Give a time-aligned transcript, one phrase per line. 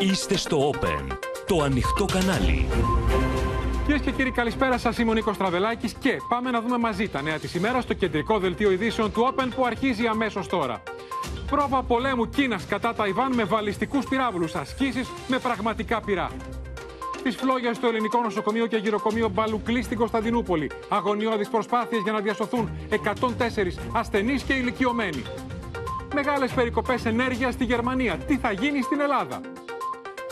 [0.00, 2.68] Είστε στο Open, το ανοιχτό κανάλι.
[3.84, 4.98] Κυρίες και κύριοι, καλησπέρα σας.
[4.98, 8.38] Είμαι ο Νίκος Τραβελάκης και πάμε να δούμε μαζί τα νέα της ημέρας στο κεντρικό
[8.38, 10.82] δελτίο ειδήσεων του Open που αρχίζει αμέσως τώρα.
[11.50, 14.54] Πρόβα πολέμου Κίνας κατά Ταϊβάν με βαλιστικούς πυράβλους.
[14.54, 16.30] Ασκήσεις με πραγματικά πυρά.
[17.18, 20.70] Στι φλόγες στο ελληνικό νοσοκομείο και γυροκομείο Μπαλουκλή στην Κωνσταντινούπολη.
[20.88, 25.22] Αγωνιώδεις προσπάθειες για να διασωθούν 104 ασθενείς και ηλικιωμένοι.
[26.14, 28.16] Μεγάλες περικοπές ενέργειας στη Γερμανία.
[28.16, 29.40] Τι θα γίνει στην Ελλάδα;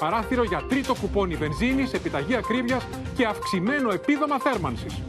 [0.05, 2.87] Παράθυρο για τρίτο κουπόνι βενζίνης, επιταγή ακρίβειας
[3.17, 5.03] και αυξημένο επίδομα θέρμανσης.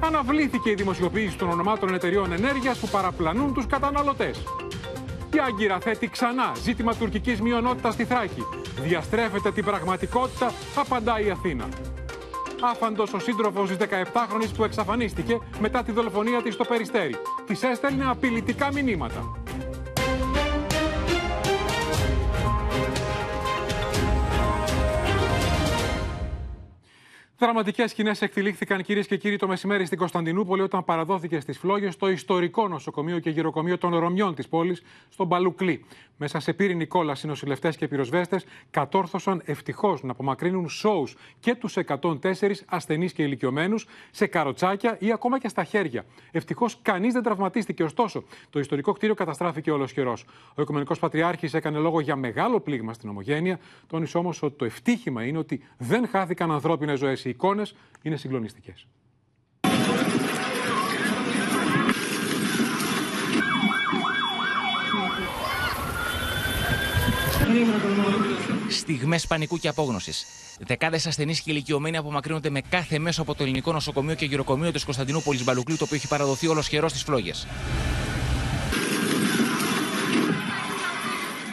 [0.00, 4.38] Αναβλήθηκε η δημοσιοποίηση των ονομάτων εταιριών ενέργειας που παραπλανούν τους καταναλωτές.
[5.34, 8.46] Η Άγκυρα θέτει ξανά ζήτημα τουρκικής μειονότητας στη Θράκη.
[8.80, 11.68] Διαστρέφεται την πραγματικότητα, απαντάει η Αθήνα.
[12.60, 17.14] Άφαντος ο σύντροφος της 17χρονη που εξαφανίστηκε μετά τη δολοφονία της στο Περιστέρι.
[17.46, 19.39] Της έστελνε απειλητικά μηνύματα.
[27.40, 32.08] Δραματικές σκηνές εκτελήχθηκαν κυρίες και κύριοι το μεσημέρι στην Κωνσταντινούπολη όταν παραδόθηκε στις φλόγες το
[32.08, 35.84] ιστορικό νοσοκομείο και γυροκομείο των Ρωμιών της πόλης, στον Μπαλουκλή.
[36.16, 41.76] Μέσα σε πύρινη κόλλα, οι νοσηλευτέ και πυροσβέστες κατόρθωσαν ευτυχώς να απομακρύνουν σόους και τους
[41.76, 46.04] 104 ασθενείς και ηλικιωμένους σε καροτσάκια ή ακόμα και στα χέρια.
[46.30, 50.16] Ευτυχώς κανείς δεν τραυματίστηκε, ωστόσο το ιστορικό κτίριο καταστράφηκε ολοσχερό.
[50.54, 55.24] Ο Οικουμενικός Πατριάρχης έκανε λόγο για μεγάλο πλήγμα στην Ομογένεια, τόνισε όμως ότι το ευτύχημα
[55.24, 58.86] είναι ότι δεν χάθηκαν ανθρώπινες ζωές οι εικόνες είναι συγκλονιστικές.
[68.68, 70.24] Στιγμές πανικού και απόγνωσης.
[70.60, 74.84] Δεκάδες ασθενείς και ηλικιωμένοι απομακρύνονται με κάθε μέσο από το ελληνικό νοσοκομείο και γυροκομείο της
[74.84, 77.46] Κωνσταντινούπολης Μπαλουκλίου, το οποίο έχει παραδοθεί ολοσχερό στις φλόγες.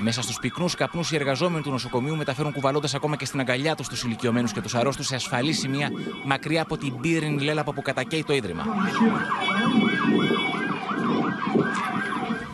[0.08, 3.88] Μέσα στους πυκνούς καπνούς, οι εργαζόμενοι του νοσοκομείου μεταφέρουν κουβαλώντας ακόμα και στην αγκαλιά τους
[3.88, 5.92] τους ηλικιωμένους και τους αρρώστους σε ασφαλή σημεία
[6.26, 8.64] μακριά από την πύρινη λέλαπα που κατακαίει το ίδρυμα.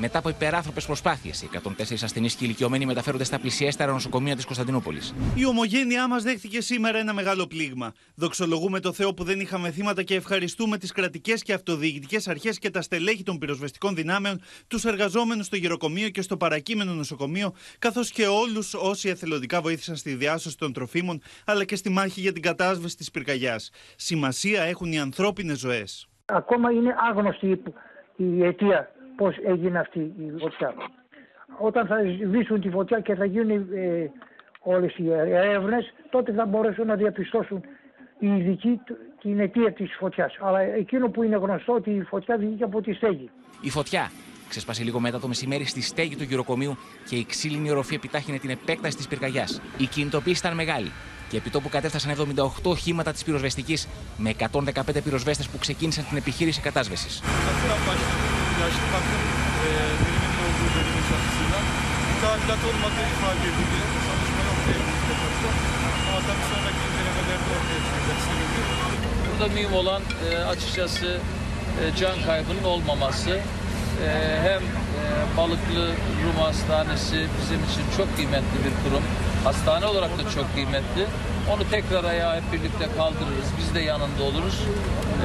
[0.05, 5.15] Μετά από υπεράνθρωπες προσπάθειες, οι 104 ασθενείς και ηλικιωμένοι μεταφέρονται στα πλησιέστερα νοσοκομεία της Κωνσταντινούπολης.
[5.35, 7.93] Η ομογένειά μας δέχτηκε σήμερα ένα μεγάλο πλήγμα.
[8.15, 12.69] Δοξολογούμε το Θεό που δεν είχαμε θύματα και ευχαριστούμε τις κρατικές και αυτοδιοικητικές αρχές και
[12.69, 18.27] τα στελέχη των πυροσβεστικών δυνάμεων, τους εργαζόμενους στο γεροκομείο και στο παρακείμενο νοσοκομείο, καθώς και
[18.27, 22.97] όλους όσοι εθελοντικά βοήθησαν στη διάσωση των τροφίμων, αλλά και στη μάχη για την κατάσβεση
[22.97, 23.71] της πυρκαγιάς.
[23.95, 26.07] Σημασία έχουν οι ανθρώπινες ζωές.
[26.25, 27.61] Ακόμα είναι άγνωστη
[28.15, 30.73] η αιτία πώς έγινε αυτή η φωτιά.
[31.57, 34.11] Όταν θα σβήσουν τη φωτιά και θα γίνουν ε,
[34.61, 37.63] όλες οι έρευνες, τότε θα μπορέσουν να διαπιστώσουν
[38.19, 38.79] οι ειδικοί
[39.21, 40.37] την αιτία της φωτιάς.
[40.39, 43.29] Αλλά εκείνο που είναι γνωστό ότι η φωτιά βγήκε από τη στέγη.
[43.61, 44.11] Η φωτιά
[44.49, 46.77] ξέσπασε λίγο μετά το μεσημέρι στη στέγη του γυροκομείου
[47.09, 49.61] και η ξύλινη οροφή επιτάχυνε την επέκταση της πυρκαγιάς.
[49.77, 50.91] Η κινητοποίηση ήταν μεγάλη
[51.29, 53.87] και επί τόπου κατέφτασαν 78 οχήματα της πυροσβεστικής
[54.17, 57.21] με 115 πυροσβέστες που ξεκίνησαν την επιχείρηση κατάσβεσης
[58.61, 59.21] yaşlı bakım
[59.65, 59.69] e,
[60.03, 61.59] biriminin olduğu bölümün çatısıyla
[62.09, 63.79] mütahilat olmadığı ifade edildi.
[64.07, 65.49] Çalışma noktaya yapıldı.
[66.07, 68.59] Ama tabii sonraki incelemelerde ortaya çıkacak sebebi.
[69.27, 71.09] Burada mühim olan e, açıkçası
[71.79, 73.39] e, can kaybının olmaması.
[74.01, 74.09] E,
[74.47, 75.03] hem e,
[75.37, 75.83] Balıklı
[76.23, 79.03] Rum Hastanesi bizim için çok kıymetli bir kurum.
[79.43, 81.03] Hastane olarak da çok kıymetli.
[81.51, 83.49] Onu tekrar ayağa hep birlikte kaldırırız.
[83.57, 84.57] Biz de yanında oluruz.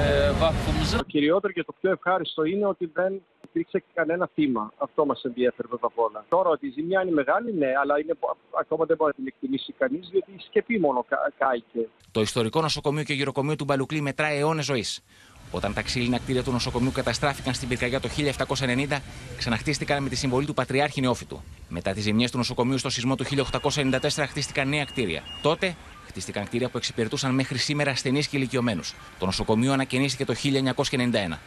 [0.03, 0.99] E, vakfımızın.
[0.99, 4.73] Το κυριότερο και το πιο ευχάριστο είναι ότι δεν υπήρξε κανένα θύμα.
[4.79, 6.25] Αυτό μας ενδιαφέρει πρώτα απ' όλα.
[6.29, 8.15] Τώρα ότι η ζημιά είναι μεγάλη, ναι, αλλά είναι,
[8.61, 11.07] ακόμα δεν μπορεί να την εκτιμήσει κανείς, διότι η σκεπή μόνο
[11.39, 11.89] κάηκε.
[12.11, 15.05] Το ιστορικό νοσοκομείο και γυροκομείο του Μπαλουκλή μετράει αιώνες ζωής.
[15.51, 18.09] Όταν τα ξύλινα κτίρια του νοσοκομείου καταστράφηκαν στην πυρκαγιά το
[18.47, 18.99] 1790,
[19.39, 21.43] ξαναχτίστηκαν με τη συμβολή του Πατριάρχη Νεόφυτου.
[21.69, 25.23] Μετά τις ζημιές του νοσοκομείου στο σεισμό του 1894 χτίστηκαν νέα κτίρια.
[25.43, 25.77] Τότε
[26.07, 28.95] χτίστηκαν κτίρια που εξυπηρετούσαν μέχρι σήμερα ασθενείς και ηλικιωμένους.
[29.19, 31.39] Το νοσοκομείο ανακαινίστηκε το 1991.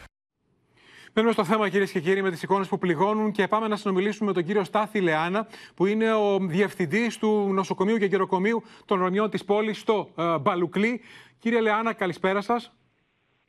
[1.14, 4.28] Μένουμε στο θέμα, κυρίες και κύριοι, με τις εικόνες που πληγώνουν και πάμε να συνομιλήσουμε
[4.28, 9.30] με τον κύριο Στάθη Λεάνα, που είναι ο διευθυντής του νοσοκομείου και γεροκομείου των Ρωμιών
[9.30, 11.00] της πόλης στο ε, Μπαλουκλή.
[11.38, 12.72] Κύριε Λεάνα, καλησπέρα σας.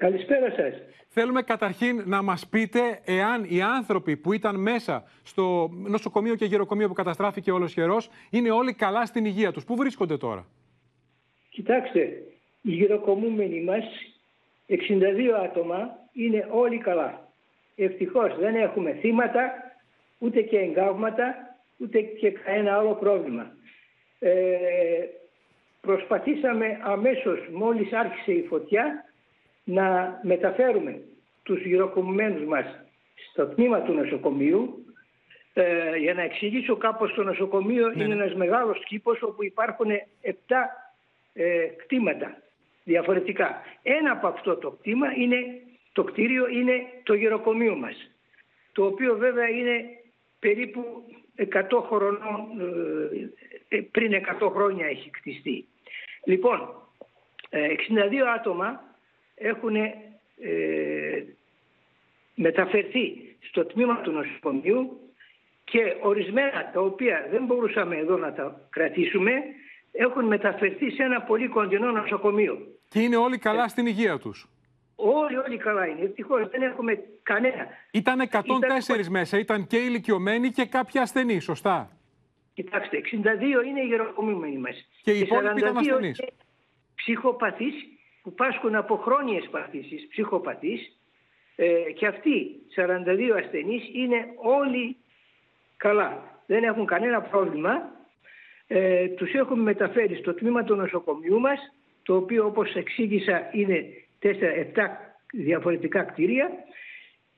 [0.03, 0.73] Καλησπέρα σας.
[1.07, 6.88] Θέλουμε καταρχήν να μας πείτε εάν οι άνθρωποι που ήταν μέσα στο νοσοκομείο και γεροκομείο
[6.88, 9.65] που καταστράφηκε ολοσχερό είναι όλοι καλά στην υγεία τους.
[9.65, 10.45] Πού βρίσκονται τώρα;
[11.50, 12.00] Κοιτάξτε,
[12.61, 13.83] οι γυροκομούμενοι μας,
[14.67, 17.27] 62 άτομα, είναι όλοι καλά.
[17.75, 19.51] Ευτυχώς δεν έχουμε θύματα,
[20.17, 21.35] ούτε και εγκάβματα,
[21.77, 23.51] ούτε και κανένα άλλο πρόβλημα.
[24.19, 24.33] Ε,
[25.81, 29.05] προσπαθήσαμε αμέσως μόλις άρχισε η φωτιά
[29.63, 31.01] να μεταφέρουμε
[31.44, 32.65] τους γυροκομμένους μας
[33.31, 34.77] στο τμήμα του νοσοκομείου
[35.56, 38.24] Ε, για να εξηγήσω κάπως το νοσοκομείο Ναι, είναι ναι.
[38.24, 39.88] ένας μεγάλος κήπος όπου υπάρχουν
[40.21, 40.31] 7
[41.33, 42.42] ε, κτήματα
[42.83, 43.62] διαφορετικά.
[43.83, 45.38] Ένα από αυτό το κτήμα είναι,
[45.94, 48.10] το κτίριο είναι το γεροκομείο μας
[48.74, 49.86] το οποίο βέβαια είναι
[50.39, 51.04] περίπου
[51.38, 52.48] 100 χρονών,
[53.69, 55.68] ε, ε, πριν 100 χρόνια έχει κτιστεί.
[56.25, 56.69] Λοιπόν,
[57.50, 58.83] ε, 62 άτομα
[59.43, 61.23] έχουν ε,
[62.35, 64.99] μεταφερθεί στο τμήμα του νοσοκομείου
[65.63, 69.31] και ορισμένα τα οποία δεν μπορούσαμε εδώ να τα κρατήσουμε
[69.91, 72.57] έχουν μεταφερθεί σε ένα πολύ κοντινό νοσοκομείο.
[72.89, 74.47] Και είναι όλοι καλά στην υγεία τους;
[74.95, 76.01] Όλοι, όλοι καλά είναι.
[76.01, 77.67] Ευτυχώς δεν έχουμε κανένα.
[77.91, 81.97] Ήταν 104 Ήταν- μέσα, ήταν και ηλικιωμένοι και κάποιοι ασθενείς, σωστά;
[82.53, 84.87] Κοιτάξτε, 62 είναι οι γεροκομούμενοι μας.
[85.01, 86.21] Και οι υπόλοιποι ήταν 42 ασθενείς;
[88.23, 90.97] Είναι ψυχοπαθείς που πάσχουν από χρόνιες παθήσεις, ψυχοπαθείς
[91.55, 94.97] ε, και αυτοί 42 ασθενείς είναι όλοι
[95.77, 96.41] καλά.
[96.45, 97.91] Δεν έχουν κανένα πρόβλημα.
[98.67, 101.59] Ε, τους έχουμε μεταφέρει στο τμήμα του νοσοκομείου μας,
[102.03, 103.85] το οποίο όπως εξήγησα είναι
[104.21, 104.29] 4-7
[105.33, 106.49] διαφορετικά κτίρια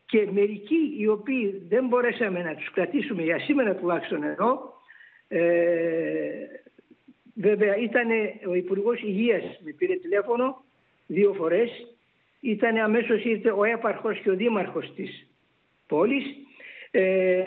[0.05, 4.73] και μερικοί οι οποίοι δεν μπορέσαμε να τους κρατήσουμε για σήμερα τουλάχιστον εδώ,
[5.27, 5.41] ε,
[7.35, 8.09] βέβαια ήταν
[8.47, 10.64] ο Υπουργός Υγείας με πήρε τηλέφωνο
[11.05, 11.69] δύο φορές,
[12.39, 15.27] ήταν αμέσως ήρθε ο έπαρχος και ο δήμαρχος της
[15.87, 16.23] πόλης,
[16.91, 17.43] ε,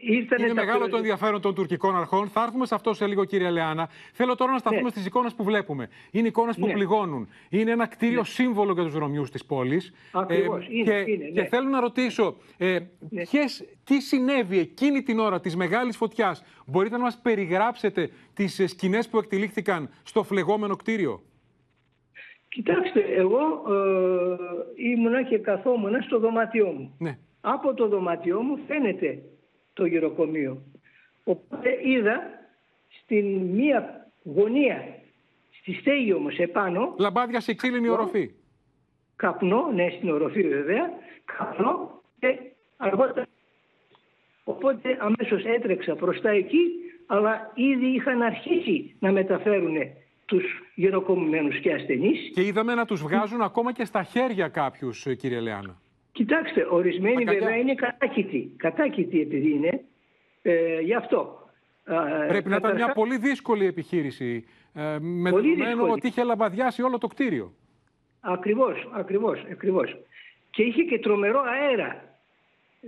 [0.00, 2.28] ήρθανε Είναι τα μεγάλο το πυρο- ενδιαφέρον των τουρκικών αρχών.
[2.28, 3.88] Θα έρθουμε σε αυτό σε λίγο, κύριε Λεάνα.
[4.12, 4.88] Θέλω τώρα να σταθούμε Ναι.
[4.90, 5.88] στις εικόνες που βλέπουμε.
[6.10, 6.72] Είναι εικόνες που Ναι.
[6.72, 7.28] πληγώνουν.
[7.50, 9.92] Είναι ένα κτίριο σύμβολο για τους δρομιού της πόλης.
[10.12, 10.66] Ακριβώς.
[10.70, 11.46] Είναι, και, είναι, και ναι.
[11.46, 12.78] θέλω να ρωτήσω, ε,
[13.30, 19.08] ποιες, τι συνέβη εκείνη την ώρα της μεγάλης φωτιάς; Μπορείτε να μας περιγράψετε τις σκηνές
[19.08, 21.22] που εκτελήχθηκαν στο φλεγόμενο κτίριο;
[22.54, 26.94] Κοιτάξτε, εγώ ε, ήμουνα και καθόμουνα στο δωμάτιό μου.
[26.98, 27.18] Ναι.
[27.40, 29.22] Από το δωμάτιό μου φαίνεται
[29.72, 30.62] το γυροκομείο.
[31.24, 32.22] Οπότε είδα
[33.02, 34.84] στην μία γωνία,
[35.60, 38.30] στη στέγη όμως επάνω, Λαμπάδια σε ξύλινη οροφή.
[39.16, 40.90] καπνό, ναι στην οροφή βέβαια,
[41.24, 42.38] καπνό και
[42.76, 43.26] αργότερα.
[44.44, 46.70] Οπότε αμέσως έτρεξα προς τα εκεί,
[47.06, 49.76] αλλά ήδη είχαν αρχίσει να μεταφέρουν
[50.26, 50.44] τους
[50.74, 52.30] γεροκομμένους και ασθενείς.
[52.34, 55.80] Και είδαμε να τους βγάζουν ακόμα και στα χέρια κάποιους, κύριε Λεάνα.
[56.12, 57.40] Κοιτάξτε, ορισμένοι Αγκαλιά.
[57.40, 58.52] βέβαια είναι κατάκητοι.
[58.56, 59.80] Κατάκητοι επειδή είναι.
[60.42, 61.48] Ε, γι' αυτό.
[61.84, 61.92] Ε,
[62.28, 64.44] Πρέπει να ήταν μια καταρχάς- πολύ δύσκολη επιχείρηση.
[64.74, 65.90] Ε, με Πολύ δεδομένο δύσκολη.
[65.92, 67.52] ότι είχε λαμπαδιάσει όλο το κτίριο.
[68.20, 69.96] Ακριβώς, ακριβώς, ακριβώς.
[70.50, 72.04] Και είχε και τρομερό αέρα.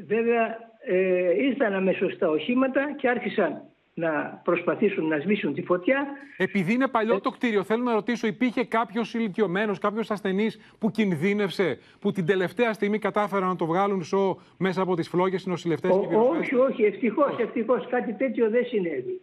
[0.06, 3.62] Βέβαια ε, ήρθαν αμέσως τα οχήματα και άρχισαν
[3.98, 6.06] να προσπαθήσουν να σβήσουν τη φωτιά.
[6.36, 6.88] Επειδή είναι Ε.
[6.90, 12.26] παλιό το κτίριο, θέλω να ρωτήσω, υπήρχε κάποιος ηλικιωμένος, κάποιος ασθενής που κινδύνευσε, που την
[12.26, 16.00] τελευταία στιγμή κατάφεραν να το βγάλουν σο μέσα από τις φλόγες οι νοσηλευτές και οι
[16.04, 19.20] Ο, πυροσβέστες; όχι, όχι, ευτυχώς, ευτυχώς κάτι τέτοιο δεν συνέβη.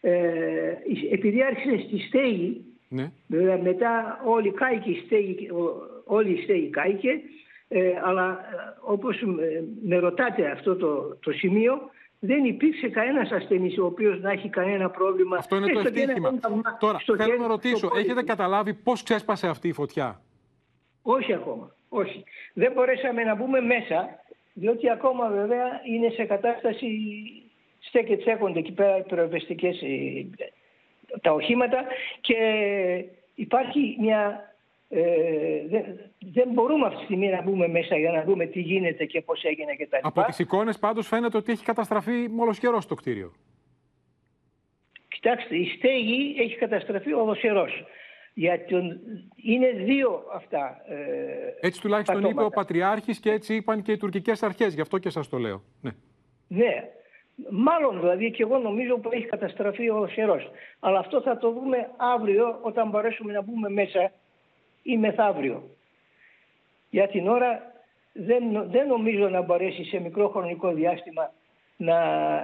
[0.00, 0.12] Ε,
[1.12, 3.12] επειδή άρχισε στη στέγη, Ναι.
[3.26, 7.10] Βέβαια μετά όλη κάηκε η στέγη, ο- όλη η στέγη κάηκε,
[7.68, 11.80] ε, αλλά ε, όπως με, με ρωτάτε αυτό το, το σημείο,
[12.24, 15.36] δεν υπήρξε κανένας ασθενής ο οποίος να έχει κανένα πρόβλημα.
[15.36, 16.28] Αυτό είναι το έστω και ένα ευτύχημα.
[16.28, 18.26] ένταγμα Τώρα, στο θέλω χέρι, να στο ρωτήσω, πόδι έχετε του.
[18.26, 20.20] καταλάβει πώς ξέσπασε αυτή η φωτιά;
[21.02, 22.24] Όχι ακόμα, όχι.
[22.52, 24.08] Δεν μπορέσαμε να μπούμε μέσα,
[24.52, 26.88] διότι ακόμα βέβαια είναι σε κατάσταση,
[27.78, 30.26] στέκε τσέκονται εκεί πέρα οι πυροσβεστικές, ε,
[31.20, 31.84] τα οχήματα
[32.20, 32.36] και
[33.34, 34.51] υπάρχει μια...
[34.94, 35.84] Ε, δεν,
[36.18, 39.44] δεν μπορούμε αυτή τη στιγμή να μπούμε μέσα για να δούμε τι γίνεται και πώς
[39.44, 40.08] έγινε και τα λοιπά.
[40.08, 43.32] Από τις εικόνες πάντως φαίνεται ότι έχει καταστραφεί μόλος καιρός το κτίριο.
[45.08, 47.84] Κοιτάξτε, η στέγη έχει καταστραφεί ολοσχερός.
[48.34, 48.74] Γιατί
[49.36, 50.82] είναι δύο αυτά.
[50.88, 52.54] Ε, Έτσι τουλάχιστον είπε ο πατώματα.
[52.54, 54.74] Πατριάρχης και έτσι είπαν και οι τουρκικές αρχές.
[54.74, 55.62] Γι' αυτό και σας το λέω.
[55.80, 55.90] Ναι.
[56.48, 56.90] Ναι,
[57.50, 60.50] μάλλον δηλαδή και εγώ νομίζω που έχει καταστραφεί ο Σερός.
[60.80, 64.12] Αλλά αυτό θα το δούμε αύριο όταν μπορέσουμε να μπούμε μέσα
[64.82, 65.70] ή μεθαύριο.
[66.90, 67.72] Για την ώρα
[68.12, 71.32] δεν, δεν νομίζω να μπορέσει σε μικρό χρονικό διάστημα
[71.76, 71.96] να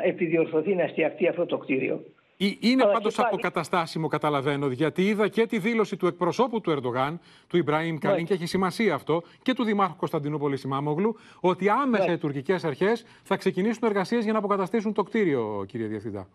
[0.04, 2.04] επιδιορθωθεί να στιαχτεί αυτό το κτίριο.
[2.40, 6.60] Ε, Είναι Αλλά πάντως και πάλι- αποκαταστάσιμο, καταλαβαίνω, γιατί είδα και τη δήλωση του εκπροσώπου
[6.60, 11.68] του Ερντογάν, του Ιμπραήμ Καλίν, και έχει σημασία αυτό, και του Δημάρχου Κωνσταντινούπολη Ημάμογλου, ότι
[11.68, 12.12] άμεσα Ναι.
[12.12, 16.28] οι τουρκικές αρχές θα ξεκινήσουν εργασίες για να αποκαταστήσουν το κτίριο, κύριε Διευθυντά.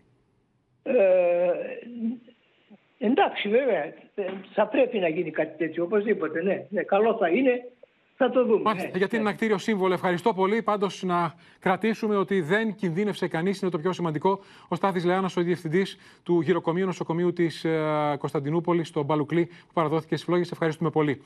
[0.84, 0.94] Ε,
[3.08, 3.84] εντάξει βέβαια,
[4.16, 6.66] ε, θα πρέπει να γίνει κάτι τέτοιο, οπωσδήποτε, ναι.
[6.70, 7.62] ναι καλό θα είναι
[8.16, 8.62] Θα το δούμε.
[8.62, 8.98] Μάλιστα, ναι.
[8.98, 9.94] γιατί είναι ένα κτίριο σύμβολο.
[9.94, 10.62] Ευχαριστώ πολύ.
[10.62, 14.40] Πάντως να κρατήσουμε ότι δεν κινδύνευσε κανείς, είναι το πιο σημαντικό.
[14.68, 20.16] Ο Στάθης Λεάνας, ο διευθυντής του γυροκομείου νοσοκομείου της ε, Κωνσταντινούπολης, στο Μπαλουκλή, που παραδόθηκε
[20.16, 20.52] στις φλόγες.
[20.52, 21.22] Ευχαριστούμε πολύ.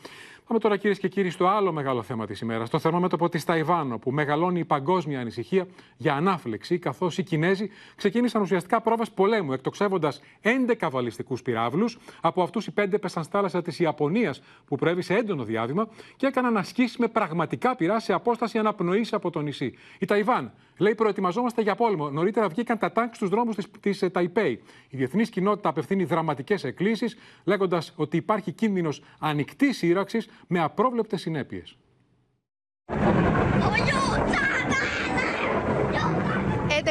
[0.48, 2.70] Πάμε τώρα, κυρίες και κύριοι, στο άλλο μεγάλο θέμα της ημέρας.
[2.70, 8.42] Το θερμόμετωπο της Ταϊβάν, όπου μεγαλώνει η παγκόσμια ανησυχία για ανάφλεξη, καθώς οι Κινέζοι ξεκίνησαν
[8.42, 11.98] ουσιαστικά πρόβες πολέμου, εκτοξεύοντας 11 βαλιστικούς πυράβλους.
[12.22, 16.26] Από αυτούς οι 5 πέσαν στη θάλασσα της Ιαπωνίας, που προέβη σε έντονο διάδημα και
[16.26, 19.74] έκαναν ασκήσεις με πραγματικά πυρά σε απόσταση αναπνοής από το νησί.
[20.00, 22.10] Η Ταϊβάν λέει: Προετοιμαζόμαστε για πόλεμο.
[22.10, 24.62] Νωρίτερα βγήκαν τα τάγκ στους δρόμους της ε, Ταϊπέη.
[24.90, 31.78] Η διεθνής κοινότητα απευθύνει δραματικές εκκλήσεις, λέγοντας ότι υπάρχει κίνδυνος ανοιχτής σύραξης με απρόβλεπτες συνέπειες.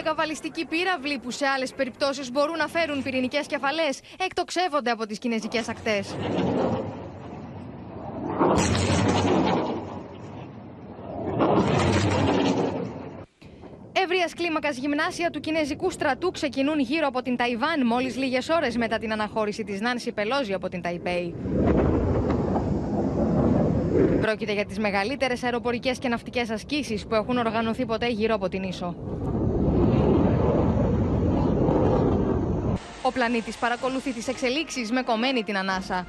[0.04, 5.18] 11 βαλιστικοί πύραυλοι που σε άλλες περιπτώσεις μπορούν να φέρουν πυρηνικές κεφαλές εκτοξεύονται από τις
[5.18, 6.16] κινέζικες ακτές.
[14.26, 18.98] Ευρεία κλίμακας γυμνάσια του Κινέζικου στρατού ξεκινούν γύρω από την Ταϊβάν μόλις λίγες ώρες μετά
[18.98, 21.34] την αναχώρηση της Νάνση Πελόζη από την Ταϊπέη.
[24.20, 28.62] Πρόκειται για τις μεγαλύτερες αεροπορικές και ναυτικές ασκήσεις που έχουν οργανωθεί ποτέ γύρω από την
[28.62, 28.94] Ίσο.
[33.02, 36.06] Ο πλανήτης παρακολουθεί τις εξελίξεις με κομμένη την ανάσα.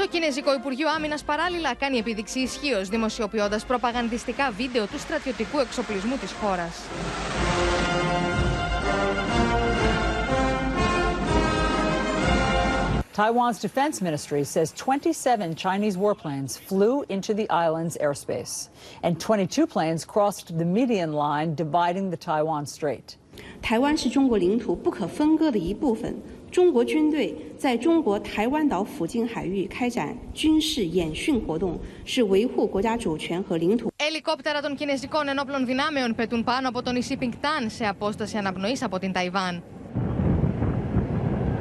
[0.00, 6.26] Το Κινέζικο Υπουργείο Άμυνα παράλληλα κάνει επίδειξη ισχύω, δημοσιοποιώντα προπαγανδιστικά βίντεο του στρατιωτικού εξοπλισμού τη
[6.40, 6.70] χώρα.
[13.16, 18.68] Taiwan's defense ministry says 27 Chinese warplanes flew into the island's airspace,
[19.02, 23.16] and 22 planes crossed the median line dividing the Taiwan Strait.
[23.62, 26.14] 台湾是中国领土不可分割的一部分。
[26.50, 33.90] 中国军队在中国台湾岛附近海域开展军事演训活动，是维护国家主权和领土。
[33.96, 38.98] Ελικόπτερα των Κινέζικων ενόπλων δυνάμεων πετούν πάνω από το νησί Πινκτάν σε απόσταση αναπνοής από
[38.98, 39.62] την Ταϊβάν.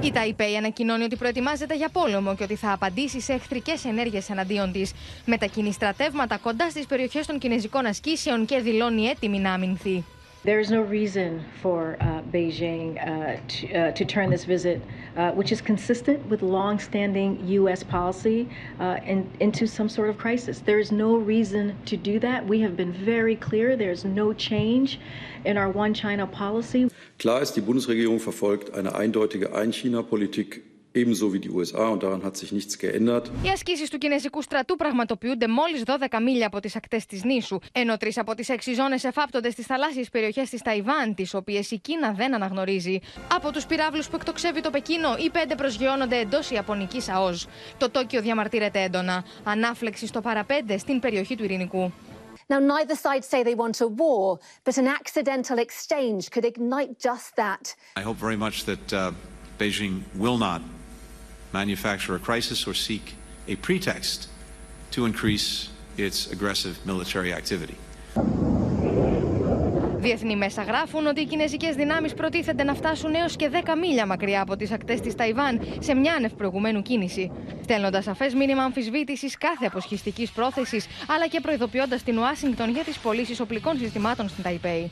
[0.01, 4.71] Η Ταϊπέη ανακοινώνει ότι προετοιμάζεται για πόλεμο και ότι θα απαντήσει σε εχθρικέ ενέργειε εναντίον
[4.71, 4.81] τη.
[5.25, 10.03] Μετακινεί στρατεύματα κοντά στι περιοχέ των Κινέζικων ασκήσεων και δηλώνει έτοιμη να αμυνθεί.
[10.42, 14.80] There is no reason for uh, Beijing uh, to, uh, to turn this visit,
[15.14, 17.82] uh, which is consistent with long-standing U.S.
[17.82, 20.60] policy, uh, in, into some sort of crisis.
[20.60, 22.46] There is no reason to do that.
[22.46, 23.76] We have been very clear.
[23.76, 24.98] There is no change
[25.44, 26.88] in our One China policy.
[27.18, 30.62] Klar ist, die Bundesregierung verfolgt eine eindeutige Ein-China-Politik
[30.94, 33.30] ebenso wie die USA und daran hat sich nichts geändert.
[33.42, 37.96] Οι ασκήσεις του Κινέζικου στρατού πραγματοποιούνται μόλις 12 μίλια από τις ακτές της νήσου, ενώ
[37.96, 42.12] τρεις από τις έξι ζώνες εφάπτονται στις θαλάσσιες περιοχές της Ταϊβάν, τις οποίες η Κίνα
[42.12, 42.98] δεν αναγνωρίζει.
[43.34, 47.46] Από τους πυράβλους που εκτοξεύει το Πεκίνο, οι πέντε προσγειώνονται εντός Ιαπωνικής ΑΟΣ.
[47.78, 49.24] Το Τόκιο διαμαρτύρεται έντονα.
[49.44, 51.92] Ανάφλεξη στο παραπέντε στην περιοχή του Ειρηνικού.
[52.52, 57.36] Now, neither side say they want a war, but an accidental exchange could ignite just
[57.36, 57.64] that.
[58.00, 59.12] I hope very much that uh,
[59.60, 60.60] Beijing will not
[61.52, 63.14] manufacture a crisis or seek
[63.48, 64.28] a pretext
[64.90, 67.76] to increase its aggressive military activity.
[70.00, 74.40] Διεθνή μέσα γράφουν ότι οι κινέζικες δυνάμεις προτίθενται να φτάσουν έως και 10 μίλια μακριά
[74.40, 77.30] από τις ακτές της Ταϊβάν σε μια άνευ προηγουμένου κίνηση.
[77.62, 83.40] Στέλνοντας σαφές μήνυμα αμφισβήτησης κάθε αποσχιστικής πρόθεσης, αλλά και προειδοποιώντας την Ουάσιγκτον για τις πωλήσεις
[83.40, 84.90] οπλικών συστημάτων στην Ταϊπέη.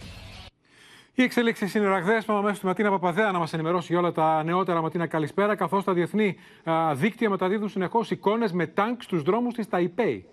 [1.19, 2.25] Οι εξελίξεις είναι ραγδαίες.
[2.25, 4.81] Πάμε αμέσως στη Ματίνα Παπαδέα να μας ενημερώσει για όλα τα νεότερα.
[4.81, 5.55] Ματίνα, καλησπέρα.
[5.55, 6.37] Καθώς τα διεθνή
[6.71, 10.27] α, δίκτυα μεταδίδουν συνεχώς εικόνες με τάγκ στους δρόμους της Ταϊπέη.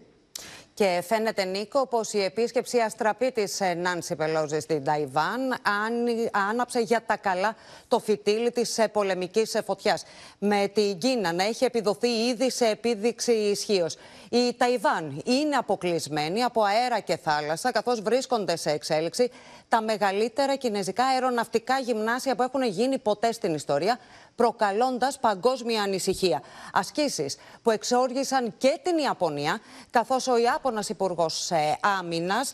[0.76, 5.56] Και φαίνεται, Νίκο, πως η επίσκεψη αστραπή της Νάνση Πελόζη στην Ταϊβάν
[6.50, 7.56] άναψε για τα καλά
[7.88, 10.04] το φυτίλι της πολεμικής φωτιάς.
[10.40, 13.96] Με την Κίνα να έχει επιδοθεί ήδη σε επίδειξη ισχύως.
[14.30, 19.32] Η Ταϊβάν είναι αποκλεισμένη από αέρα και θάλασσα, καθώς βρίσκονται σε εξέλιξη
[19.70, 24.00] τα μεγαλύτερα κινέζικα αεροναυτικά γυμνάσια που έχουν γίνει ποτέ στην ιστορία,
[24.36, 26.42] προκαλώντας παγκόσμια ανησυχία.
[26.74, 31.52] Ασκήσεις που εξόργησαν και την Ιαπωνία, καθώς ο Ιάπωνας Υπουργός
[32.00, 32.54] Άμυνας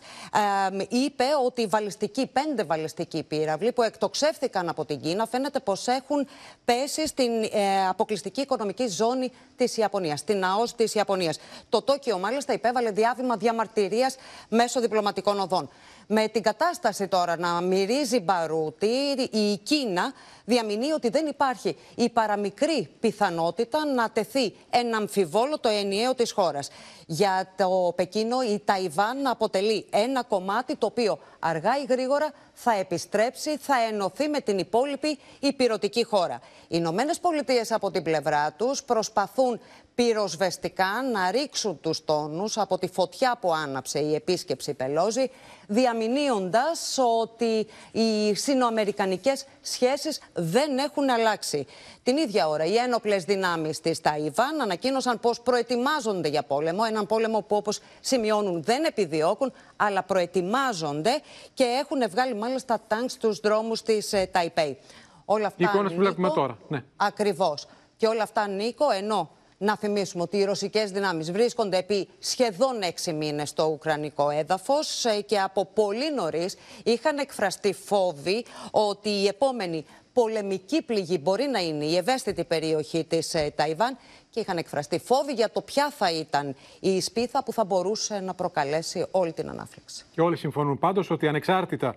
[0.78, 5.86] ε, είπε ότι οι βαλιστικοί, πέντε βαλιστικοί πύραυλοι που εκτοξεύθηκαν από την Κίνα φαίνεται πως
[5.86, 6.26] έχουν
[6.64, 11.38] πέσει στην ε, αποκλειστική οικονομική ζώνη της Ιαπωνίας, στην ΑΟΣ της Ιαπωνίας.
[11.68, 14.16] Το Τόκιο, μάλιστα, υπέβαλε διάβημα διαμαρτυρίας
[14.48, 15.70] μέσω διπλωματικών οδών.
[16.14, 18.86] Με την κατάσταση τώρα να μυρίζει μπαρούτι,
[19.30, 20.12] η Κίνα
[20.44, 26.70] διαμηνύει ότι δεν υπάρχει η παραμικρή πιθανότητα να τεθεί ένα αμφιβόλο το ενιαίο της χώρας.
[27.06, 33.56] Για το Πεκίνο η Ταϊβάν αποτελεί ένα κομμάτι το οποίο αργά ή γρήγορα θα επιστρέψει,
[33.56, 36.40] θα ενωθεί με την υπόλοιπη υπηρετική χώρα.
[36.62, 39.60] Οι Ηνωμένες Πολιτείες από την πλευρά τους προσπαθούν
[39.94, 45.30] πυροσβεστικά να ρίξουν τους τόνους από τη φωτιά που άναψε η επίσκεψη Πελόζη,
[45.66, 51.66] διαμηνύοντας ότι οι συνοαμερικανικές σχέσεις δεν έχουν αλλάξει.
[52.02, 57.40] Την ίδια ώρα οι ένοπλες δυνάμεις της Ταϊβάν ανακοίνωσαν πως προετοιμάζονται για πόλεμο, έναν πόλεμο
[57.40, 61.20] που όπως σημειώνουν δεν επιδιώκουν, αλλά προετοιμάζονται
[61.54, 64.78] και έχουν βγάλει μάλιστα τάγκς στους δρόμους της ε, Ταϊπέη.
[65.24, 66.58] Όλα αυτά, Οι που βλέπουμε τώρα.
[66.68, 66.84] Ναι.
[66.96, 67.66] Ακριβώς.
[67.96, 69.30] Και όλα αυτά, Νίκο, ενώ
[69.62, 75.20] να θυμίσουμε ότι οι ρωσικές δυνάμεις βρίσκονται επί σχεδόν έξι μήνες στο ουκρανικό έδαφος ε,
[75.20, 81.84] και από πολύ νωρίς είχαν εκφραστεί φόβοι ότι η επόμενη πολεμική πληγή μπορεί να είναι
[81.84, 83.96] η ευαίσθητη περιοχή της ε, Ταϊβάν
[84.30, 88.34] και είχαν εκφραστεί φόβοι για το ποια θα ήταν η σπίθα που θα μπορούσε να
[88.34, 90.04] προκαλέσει όλη την ανάφλεξη.
[90.10, 91.94] Και όλοι συμφωνούν πάντως ότι ανεξάρτητα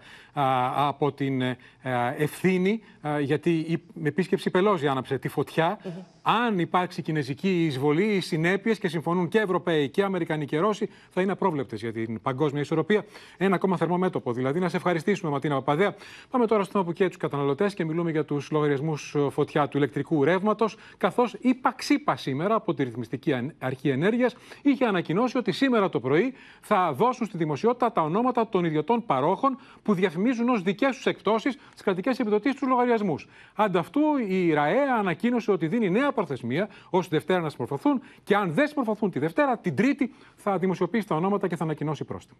[0.75, 1.57] από την ε,
[2.17, 2.81] ευθύνη,
[3.21, 5.79] γιατί η επίσκεψη Πελώζη άναψε τη φωτιά,
[6.27, 11.21] αν υπάρξει κινέζικη εισβολή, οι συνέπειες και συμφωνούν και Ευρωπαίοι και Αμερικανοί και Ρώσοι θα
[11.21, 13.05] είναι απρόβλεπτες για την παγκόσμια ισορροπία.
[13.37, 14.59] Ένα ακόμα θερμό μέτωπο δηλαδή.
[14.59, 15.95] Να σε ευχαριστήσουμε, Ματίνα Παπαδέα.
[16.29, 20.23] Πάμε τώρα στο θέμα που τους καταναλωτές και μιλούμε για τους λογαριασμούς φωτιά του ηλεκτρικού
[20.23, 20.77] ρεύματος.
[20.97, 26.33] Καθώς η Παξίπα σήμερα από τη Ρυθμιστική Αρχή Ενέργειας είχε ανακοινώσει ότι σήμερα το πρωί
[26.61, 31.55] θα δώσουν στη δημοσιότητα τα ονόματα των ιδιωτών παρόχων που διαφημίζουν ως δικές τους εκπτώσεις
[31.55, 33.27] τι κρατικές επιδοτήσεις τους λογαριασμούς.
[33.55, 38.67] Ανταυτού η ΡΑΕ ανακοίνωσε ότι δίνει νέα προθεσμία ω Δευτέρα να συμπροφαθούν και αν δεν
[38.67, 42.39] συμπροφαθούν τη Δευτέρα, την Τρίτη θα δημοσιοποιήσει τα ονόματα και θα ανακοινώσει πρόστιμο.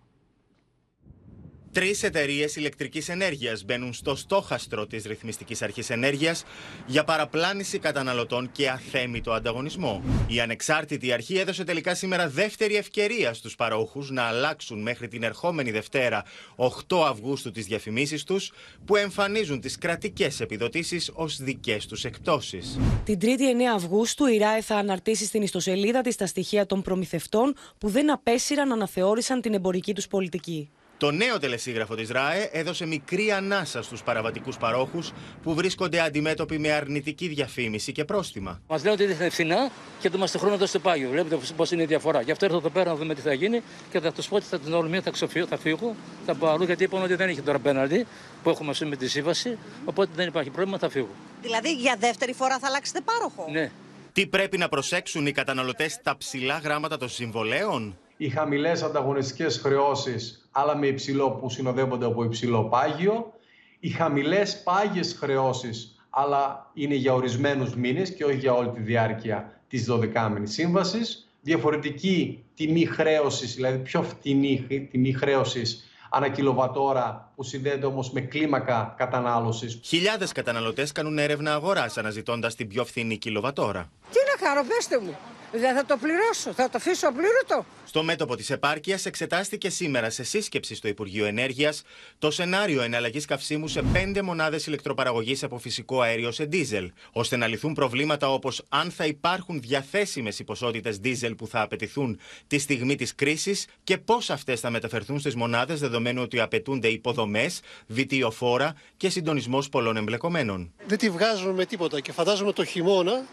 [1.76, 6.44] Τρεις εταιρείες ηλεκτρικής ενέργειας μπαίνουν στο στόχαστρο της Ρυθμιστικής Αρχής Ενέργειας
[6.86, 10.04] για παραπλάνηση καταναλωτών και αθέμητο ανταγωνισμό.
[10.28, 15.72] Η ανεξάρτητη αρχή έδωσε τελικά σήμερα δεύτερη ευκαιρία στους παρόχους να αλλάξουν μέχρι την ερχόμενη
[15.72, 16.24] Δευτέρα,
[16.56, 18.52] 8 Αυγούστου, τις διαφημίσεις τους,
[18.86, 22.80] που εμφανίζουν τις κρατικές επιδοτήσεις ως δικές τους εκπτώσεις.
[23.04, 27.56] Την 3η 9 Αυγούστου, η ΡΑΕ θα αναρτήσει στην ιστοσελίδα της τα στοιχεία των προμηθευτών
[27.78, 30.70] που δεν απέσυραν αναθεώρησαν την εμπορική τους πολιτική.
[30.98, 35.12] Το νέο τελεσίγραφο της ΡΑΕ έδωσε μικρή ανάσα στους παραβατικούς παρόχους
[35.44, 38.62] που βρίσκονται αντιμέτωποι με αρνητική διαφήμιση και πρόστιμα.
[38.68, 41.10] Μας λένε ότι είναι φθηνά και το είμαστε χρόνο στο πάγιο.
[41.10, 42.22] Βλέπετε πώς είναι η διαφορά.
[42.22, 43.62] Γι' αυτό έρθω εδώ πέρα να δούμε τι θα γίνει
[43.92, 46.54] και θα τους πω ότι θα την όλη μία θα, ξοφύγω, θα φύγω, θα πάω
[46.54, 48.06] αλλού γιατί είπαν ότι δεν έχει τώρα πέναλτι
[48.44, 49.58] που έχουμε με τη σύμβαση.
[49.86, 51.10] Οπότε δεν υπάρχει πρόβλημα, θα φύγω.
[51.42, 53.72] Δηλαδή για δεύτερη φορά θα αλλάξετε πάροχο; Ναι.
[54.14, 60.48] Τι πρέπει να προσέξουν οι καταναλωτές στα ψηλά γράμματα των συμβολέων; Οι χαμηλές ανταγωνιστικές χρεώσεις
[60.52, 63.34] αλλά με υψηλό που συνοδεύονται από υψηλό πάγιο.
[63.80, 69.62] Οι χαμηλές πάγιες χρεώσεις, αλλά είναι για ορισμένους μήνες και όχι για όλη τη διάρκεια
[69.68, 71.30] της 12μηνης σύμβασης.
[71.42, 78.94] Διαφορετική τιμή χρέωσης, δηλαδή πιο φτηνή τιμή χρέωσης ανά κιλοβατόρα που συνδέεται όμως με κλίμακα
[78.98, 79.80] κατανάλωσης.
[79.84, 83.90] Χιλιάδες καταναλωτές κάνουν έρευνα αγοράς αναζητώντας την πιο φθηνή κιλοβατόρα.
[84.12, 85.18] Τι να κάνω, πέστε μου.
[85.60, 87.66] Δεν θα το πληρώσω, θα το αφήσω απλήρωτο.
[87.86, 91.82] Στο μέτωπο της επάρκειας εξετάστηκε σήμερα σε σύσκεψη στο Υπουργείο Ενέργειας
[92.20, 97.48] το σενάριο εναλλαγής καυσίμου σε πέντε μονάδες ηλεκτροπαραγωγής από φυσικό αέριο σε ντίζελ, ώστε να
[97.48, 102.96] λυθούν προβλήματα όπως αν θα υπάρχουν διαθέσιμες οι ποσότητες ντίζελ που θα απαιτηθούν τη στιγμή
[102.96, 109.10] της κρίσης και πώς αυτές θα μεταφερθούν στις μονάδες δεδομένου ότι απαιτούνται υποδομές, βιτιοφόρα και
[109.10, 110.74] συντονισμός πολλών εμπλεκομένων.
[110.86, 113.26] Δεν τη βγάζουμε με τίποτα και φαντάζομαι το χειμώνα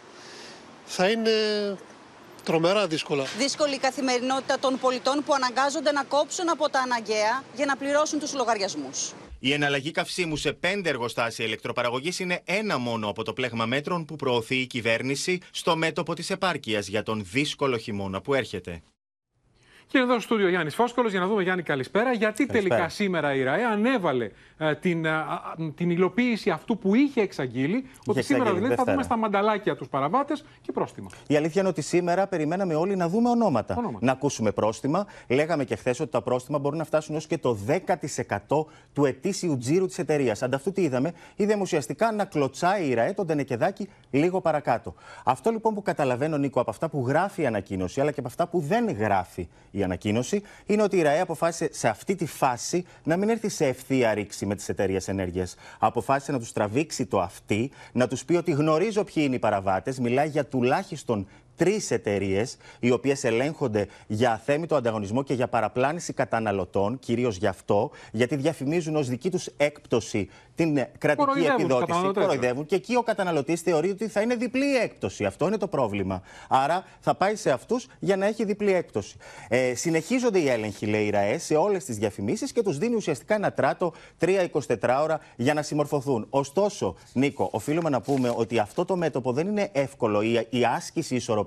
[0.84, 1.30] θα είναι
[2.44, 3.24] τρομερά δύσκολα.
[3.38, 8.18] Δύσκολη η καθημερινότητα των πολιτών που αναγκάζονται να κόψουν από τα αναγκαία για να πληρώσουν
[8.18, 9.12] τους λογαριασμούς.
[9.38, 14.16] Η εναλλαγή καυσίμου σε πέντε εργοστάσια ηλεκτροπαραγωγής είναι ένα μόνο από το πλέγμα μέτρων που
[14.16, 18.82] προωθεί η κυβέρνηση στο μέτωπο της επάρκειας για τον δύσκολο χειμώνα που έρχεται.
[19.86, 22.12] Και εδώ στο στούντιο Γιάννης Φόσκολο για να δούμε, Γιάννη, καλησπέρα.
[22.12, 25.12] Γιατί τελικά σήμερα η ΡΑΕ ανέβαλε ε, την, ε,
[25.74, 30.44] την υλοποίηση αυτού που είχε εξαγγείλει, ότι σήμερα δηλαδή θα δούμε στα μανταλάκια τους παραβάτες
[30.60, 31.08] και πρόστιμα.
[31.26, 33.74] Η αλήθεια είναι ότι σήμερα περιμέναμε όλοι να δούμε ονόματα.
[33.78, 34.06] ονόματα.
[34.06, 35.06] Να ακούσουμε πρόστιμα.
[35.28, 37.58] Λέγαμε και χθες ότι τα πρόστιμα μπορούν να φτάσουν έως και το
[38.48, 40.42] 10% του ετήσιου τζίρου της εταιρείας.
[40.42, 44.94] Ανταυτού τι είδαμε, είδαμε ουσιαστικά να κλωτσάει η ΡΑΕ τον Τενεκεδάκη λίγο παρακάτω.
[45.24, 48.46] Αυτό λοιπόν που καταλαβαίνω, Νίκο, από αυτά που γράφει η ανακοίνωση, αλλά και από αυτά
[48.46, 53.16] που δεν γράφει η ανακοίνωση, είναι ότι η ΡΑΕ αποφάσισε σε αυτή τη φάση να
[53.16, 55.54] μην έρθει σε ευθεία ρήξη με τις εταιρείες ενέργειας.
[55.78, 59.98] Αποφάσισε να τους τραβήξει το αυτή, να τους πει ότι γνωρίζω ποιοι είναι οι παραβάτες,
[59.98, 66.98] μιλάει για τουλάχιστον τρεις εταιρείες, οι οποίες ελέγχονται για αθέμητο ανταγωνισμό και για παραπλάνηση καταναλωτών,
[66.98, 71.86] κυρίως γι' αυτό, γιατί διαφημίζουν ως δική τους έκπτωση την κρατική Κοροϊδεύουν τους επιδότηση.
[71.86, 75.24] καταναλωτές, Κοροϊδεύουν και εκεί ο καταναλωτής θεωρεί ότι θα είναι διπλή η έκπτωση.
[75.24, 76.22] Αυτό είναι το πρόβλημα.
[76.48, 79.16] Άρα θα πάει σε αυτούς για να έχει διπλή έκπτωση.
[79.48, 83.34] Ε, συνεχίζονται οι έλεγχοι, λέει η ΡΑΕ, σε όλες τις διαφημίσεις και τους δίνει ουσιαστικά
[83.34, 84.48] ένα τράτο 3-24
[85.02, 86.26] ώρα για να συμμορφωθούν.
[86.30, 90.22] Ωστόσο, Νίκο, οφείλουμε να πούμε ότι αυτό το μέτωπο δεν είναι εύκολο.
[90.22, 91.41] Η, η άσκηση ισορροπίας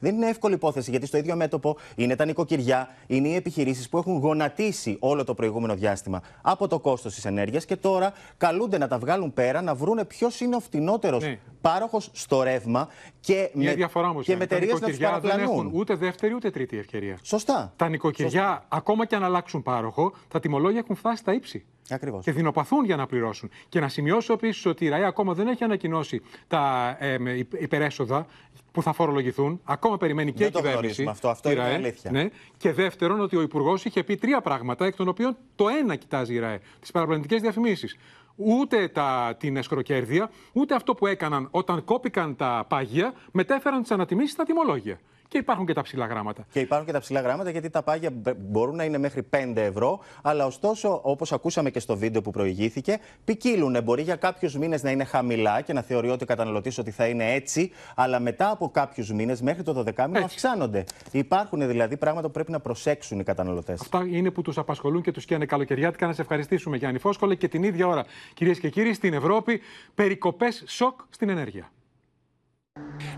[0.00, 3.98] δεν είναι εύκολη υπόθεση, γιατί στο ίδιο μέτωπο είναι τα νοικοκυριά, είναι οι επιχειρήσεις που
[3.98, 8.88] έχουν γονατίσει όλο το προηγούμενο διάστημα από το κόστος της ενέργειας και τώρα καλούνται να
[8.88, 11.38] τα βγάλουν πέρα, να βρούνε ποιο είναι ο φτηνότερο Ναι.
[11.60, 12.88] πάροχος στο ρεύμα
[13.20, 14.24] και Μια με, διαφορά όμως.
[14.24, 15.70] και με εταιρείες να τους δεν έχουν παραπλανούν.
[15.74, 17.18] ούτε δεύτερη ούτε τρίτη ευκαιρία.
[17.22, 17.72] Σωστά.
[17.76, 21.64] Τα νοικοκυριά, ακόμα και αν αλλάξουν πάροχο, τα τιμολόγια έχουν φτάσει στα ύψη.
[21.90, 22.24] Ακριβώς.
[22.24, 23.50] Και δεινοπαθούν για να πληρώσουν.
[23.68, 27.60] Και να σημειώσω επίσης ότι η ΡΑΕ ακόμα δεν έχει ανακοινώσει τα ε, με υπ-
[27.62, 28.26] υπερέσοδα
[28.72, 29.60] που θα φορολογηθούν.
[29.64, 30.82] Ακόμα περιμένει και Δεν η το κυβέρνηση.
[30.82, 31.28] γνωρίζουμε αυτό.
[31.28, 31.74] Αυτό η είναι ΡΑΕ.
[31.74, 32.10] αλήθεια.
[32.10, 32.28] Ναι.
[32.56, 36.34] Και δεύτερον, ότι ο Υπουργός είχε πει τρία πράγματα, εκ των οποίων το ένα κοιτάζει
[36.34, 36.60] η ΡΑΕ.
[36.80, 37.96] Τις παραπλανητικές διαφημίσεις.
[38.36, 44.32] Ούτε τα, την εσκροκέρδεια, ούτε αυτό που έκαναν όταν κόπηκαν τα πάγια, μετέφεραν τις ανατιμήσεις
[44.32, 44.98] στα τιμολόγια.
[45.28, 46.46] Και υπάρχουν και τα ψηλά γράμματα.
[46.50, 49.52] Και υπάρχουν και τα ψηλά γράμματα γιατί τα πάγια μπ- μπορούν να είναι μέχρι 5
[49.60, 50.00] ευρώ.
[50.22, 53.82] Αλλά ωστόσο, όπως ακούσαμε και στο βίντεο που προηγήθηκε, ποικίλουν.
[53.82, 57.06] Μπορεί για κάποιους μήνες να είναι χαμηλά και να θεωρεί ότι ο καταναλωτής ότι θα
[57.06, 60.84] είναι έτσι, αλλά μετά από κάποιους μήνες, μέχρι το 12 μήνο, αυξάνονται.
[61.10, 63.80] Υπάρχουν δηλαδή πράγματα που πρέπει να προσέξουν οι καταναλωτές.
[63.80, 66.06] Αυτά είναι που τους απασχολούν και τους καίνε καλοκαιριάτικα.
[66.06, 67.34] Να σε ευχαριστήσουμε, Γιάννη Φόσκολε.
[67.34, 69.60] Και την ίδια ώρα, κυρίες και κύριοι, στην Ευρώπη,
[69.94, 71.70] περικοπές σοκ στην ενέργεια.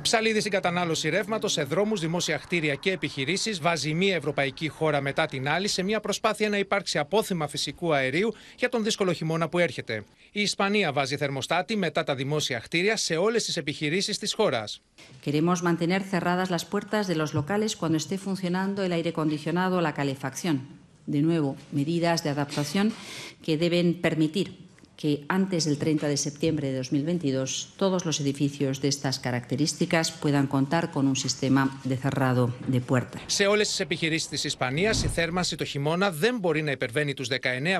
[0.02, 5.26] Ψαλίδι στην κατανάλωση ρεύματος σε δρόμους, δημόσια κτίρια και επιχειρήσεις βάζει μία ευρωπαϊκή χώρα μετά
[5.26, 9.58] την άλλη σε μια προσπάθεια να υπάρξει απόθυμα φυσικού αερίου για τον δύσκολο χειμώνα που
[9.58, 10.04] έρχεται.
[10.32, 14.82] Η Ισπανία βάζει θερμοστάτη μετά τα δημόσια κτίρια σε όλες τις επιχειρήσεις της χώρας.
[15.24, 19.80] Queremos mantener cerradas las puertas de los locales cuando esté funcionando el aire acondicionado o
[19.80, 20.56] la calefacción.
[21.04, 22.86] De nuevo, medidas de adaptación
[23.44, 24.65] que deben permitir
[24.96, 30.46] que antes del 30 de septiembre de 2022 todos los edificios de estas características puedan
[30.46, 33.20] contar con un sistema de cerrado de puertas.
[33.26, 37.24] Σε όλε τι επιχειρήσει τη Ισπανία, η θέρμανση το χειμώνα δεν μπορεί να υπερβαίνει του
[37.24, 37.32] 19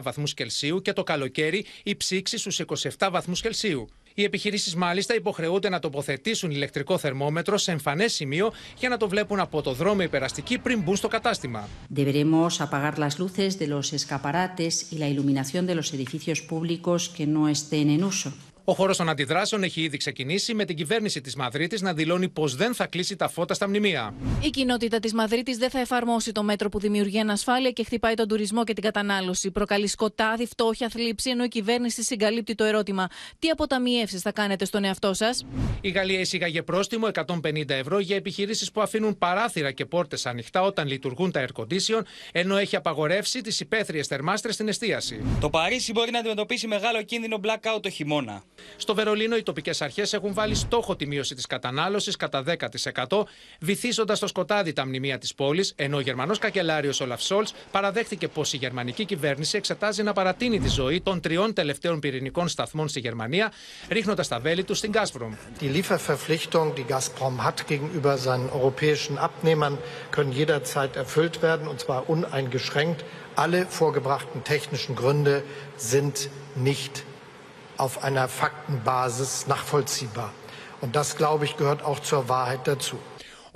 [0.03, 2.67] βαθμού Κελσίου και το καλοκαίρι η ψήξη στου
[2.99, 3.89] 27 βαθμού Κελσίου.
[4.19, 9.41] Οι επιχειρήσεις μάλιστα υποχρεούνται να τοποθετήσουν ηλεκτρικό θερμόμετρο σε εμφανές σημείο για να το βλέπουν
[9.41, 11.69] από το δρόμο υπεραστική πριν μπουν στο κατάστημα.
[11.97, 17.27] Deberemos apagar las luces de los escaparates y la iluminación de los edificios públicos que
[17.27, 18.33] no estén en uso.
[18.69, 22.55] Ο χώρος των αντιδράσεων έχει ήδη ξεκινήσει με την κυβέρνηση της Μαδρίτης να δηλώνει πως
[22.55, 24.15] δεν θα κλείσει τα φώτα στα μνημεία.
[24.43, 28.29] Η κοινότητα της Μαδρίτης δεν θα εφαρμόσει το μέτρο που δημιουργεί ανασφάλεια και χτυπάει τον
[28.29, 29.51] τουρισμό και την κατανάλωση.
[29.51, 34.85] Προκαλεί σκοτάδι, φτώχεια, θλίψη, ενώ η κυβέρνηση συγκαλύπτει το ερώτημα: Τι αποταμιεύσεις θα κάνετε στον
[34.85, 35.47] εαυτό σας;
[35.81, 37.09] Η Γαλλία εισήγαγε πρόστιμο
[37.43, 42.03] 150 ευρώ για επιχειρήσεις που αφήνουν παράθυρα και πόρτες ανοιχτά όταν λειτουργούν τα air condition,
[42.33, 45.25] ενώ έχει απαγορεύσει τις υπαίθριες θερμάστρες στην εστίαση.
[45.41, 48.43] Το Παρίσι μπορεί να αντιμετωπίσει μεγάλο κίνδυνο blackout το χειμώνα.
[48.77, 52.45] Στο Βερολίνο, οι τοπικές αρχές έχουν βάλει στόχο τη μείωση της κατανάλωσης κατά
[53.09, 53.25] 10%,
[53.61, 58.53] βυθίζοντας στο σκοτάδι τα μνημεία της πόλης, ενώ ο Γερμανός καγκελάριος Όλαφ Σολτς παραδέχτηκε πως
[58.53, 63.53] η γερμανική κυβέρνηση εξετάζει να παρατείνει τη ζωή των τριών τελευταίων πυρηνικών σταθμών στη Γερμανία,
[63.89, 65.31] ρίχνοντας τα βέλη τους στην Gazprom.
[65.61, 69.79] Die Lieferverpflichtung, die Gazprom hat gegenüber seinen europäischen Abnehmern,
[70.15, 73.05] können jederzeit erfüllt werden, und zwar uneingeschränkt.
[73.45, 75.35] Alle vorgebrachten technischen Gründe
[75.93, 76.17] sind
[76.55, 76.95] nicht
[77.79, 80.31] auf einer Faktenbasis nachvollziehbar.
[80.81, 82.99] Und das, glaube ich, gehört auch zur Wahrheit dazu.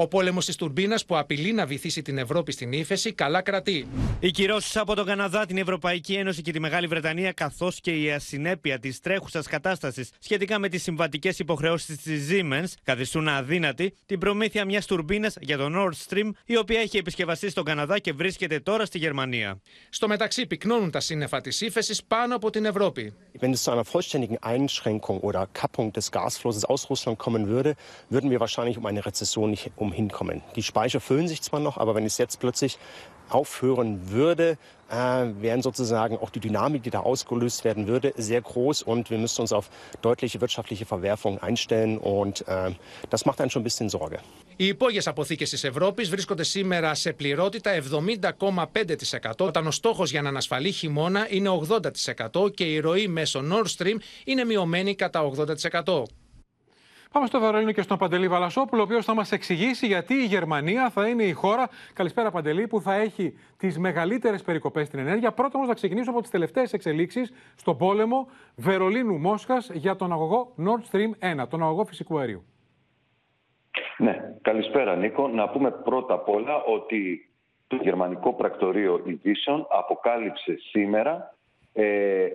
[0.02, 3.86] Ο πόλεμος της τουρμπίνας που απειλεί να βυθίσει την Ευρώπη στην ύφεση καλά κρατεί.
[4.20, 8.10] Οι κυρώσεις από τον Καναδά, την Ευρωπαϊκή Ένωση και τη Μεγάλη Βρετανία, καθώς και η
[8.10, 14.64] ασυνέπεια της τρέχουσας κατάστασης σχετικά με τις συμβατικές υποχρεώσεις της Siemens, καθιστούν αδύνατη την προμήθεια
[14.64, 18.84] μιας τουρμπίνας για το Nord Stream, η οποία έχει επισκευαστεί στον Καναδά και βρίσκεται τώρα
[18.84, 19.60] στη Γερμανία.
[19.90, 23.12] Στο μεταξύ, πυκνώνουν τα σύννεφα της ύφεσης πάνω από την Ευρώπη.
[23.40, 27.70] Wenn es zu einer vollständigen Einschränkung oder Kappung des Gasflusses aus Russland kommen würde,
[28.08, 30.41] würden wir wahrscheinlich um eine Rezession nicht umhin kommen.
[30.56, 32.78] Die Speicher füllen sich zwar noch, aber wenn es jetzt plötzlich
[33.30, 34.58] aufhören würde,
[34.89, 34.95] äh,
[35.41, 39.41] wären sozusagen auch die Dynamik, die da ausgelöst werden würde, sehr groß und wir müssten
[39.41, 39.69] uns auf
[40.01, 42.71] deutliche wirtschaftliche Verwerfungen einstellen und äh,
[43.10, 44.19] das macht einen schon ein bisschen Sorge.
[44.58, 50.38] Οι υπόγειε αποθήκε τη Ευρώπη βρίσκονται σήμερα σε πληρότητα 70,5%, όταν ο στόχο για έναν
[50.38, 51.49] ασφαλή χειμώνα είναι
[52.34, 55.32] 80% και η ροή μέσω Nord Stream είναι μειωμένη κατά
[55.71, 56.04] 80%.
[57.12, 60.90] Πάμε στο Βερολίνο και στον Παντελή Βαλασόπουλο, ο οποίος θα μας εξηγήσει γιατί η Γερμανία
[60.90, 65.33] θα είναι η χώρα, καλησπέρα Παντελή, που θα έχει τις μεγαλύτερες περικοπές στην ενέργεια.
[65.33, 70.83] Πρώτα όμως να ξεκινήσω από τις τελευταίες εξελίξεις στον πόλεμο Βερολίνου-Μόσχα για τον αγωγό Nord
[70.90, 72.44] Stream 1, τον αγωγό φυσικού αερίου.
[73.96, 75.29] Ναι, καλησπέρα Νίκο.
[75.29, 77.31] Να πούμε πρώτα απ' όλα ότι
[77.66, 81.39] το Γερμανικό Πρακτορείο Ειδήσεων αποκάλυψε σήμερα ε,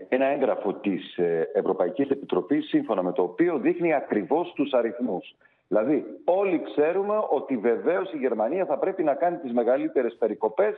[0.10, 5.36] ένα έγγραφο της ε, Ευρωπαϊκής Επιτροπής σύμφωνα με το οποίο δείχνει ακριβώς τους αριθμούς.
[5.68, 10.76] Δηλαδή όλοι ξέρουμε ότι βεβαίως η Γερμανία θα πρέπει να κάνει τις μεγαλύτερες περικοπές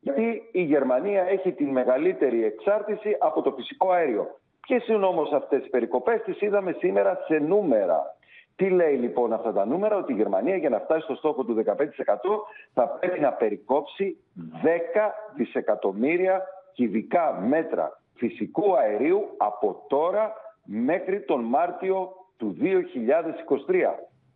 [0.00, 4.38] γιατί η Γερμανία έχει την μεγαλύτερη εξάρτηση από το φυσικό αέριο.
[4.60, 8.16] Ποιες είναι όμως αυτές οι περικοπές, τις είδαμε σήμερα σε νούμερα.
[8.56, 11.64] Τι λέει λοιπόν αυτά τα νούμερα, ότι η Γερμανία για να φτάσει στο στόχο του
[11.66, 11.74] 15%
[12.74, 14.16] θα πρέπει να περικόψει
[14.62, 14.68] 10
[15.36, 16.42] δισεκατομμύρια
[16.76, 20.32] κυβικά μέτρα φυσικού αερίου από τώρα
[20.64, 22.64] μέχρι τον Μάρτιο του 2023.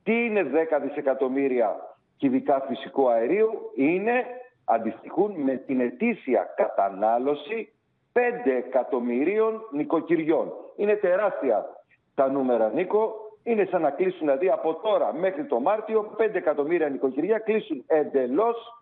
[0.03, 1.77] Τι είναι 10 δισεκατομμύρια
[2.17, 4.25] κυβικά φυσικού αερίου, είναι,
[4.65, 7.73] αντιστοιχούν με την ετήσια κατανάλωση
[8.13, 10.53] 5 εκατομμυρίων νοικοκυριών.
[10.77, 11.67] Είναι τεράστια
[12.15, 13.15] τα νούμερα, Νίκο.
[13.43, 18.80] Είναι σαν να κλείσουν δηλαδή από τώρα μέχρι το Μάρτιο 5 εκατομμύρια νοικοκυριά κλείσουν εντελώς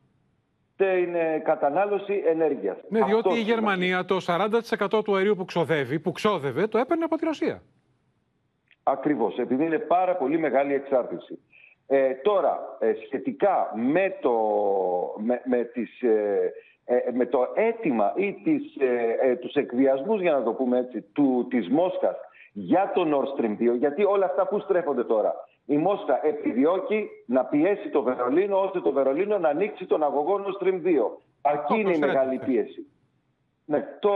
[0.78, 2.76] την ε, κατανάλωση ενέργειας.
[2.88, 7.16] Ναι, διότι η Γερμανία το 40% του αερίου που ξοδεύει, που ξόδευε, το έπαιρνε από
[7.16, 7.62] τη Ρωσία.
[8.82, 11.38] Ακριβώς, επειδή είναι πάρα πολύ μεγάλη εξάρτηση.
[11.86, 14.32] Ε, τώρα, ε, σχετικά με το,
[15.18, 16.52] με, με, τις, ε,
[17.12, 18.62] με το αίτημα ή τις,
[19.40, 22.16] τους εκβιασμούς, για να το πούμε έτσι, του, της Μόσχας
[22.52, 25.34] για το Nord Stream 2, γιατί όλα αυτά που στρέφονται τώρα
[25.68, 30.62] η Μόσχα επιδιώκει να πιέσει το Βερολίνο ώστε το Βερολίνο να ανοίξει τον αγωγό Nord
[30.62, 30.78] Stream 2.
[31.42, 32.86] Αυτή είναι η μεγάλη πίεση.
[33.64, 34.12] Ναι, το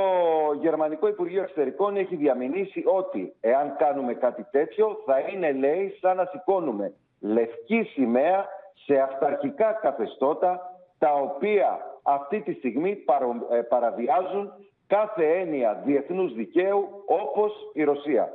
[0.60, 6.24] Γερμανικό Υπουργείο Εξωτερικών έχει διαμηνήσει ότι εάν κάνουμε κάτι τέτοιο θα είναι λέει σαν να
[6.24, 8.46] σηκώνουμε λευκή σημαία
[8.84, 10.60] σε αυταρχικά καθεστώτα
[10.98, 13.04] τα οποία αυτή τη στιγμή
[13.50, 14.52] ε, παραβιάζουν
[14.86, 18.32] κάθε έννοια διεθνούς δικαίου όπως η Ρωσία.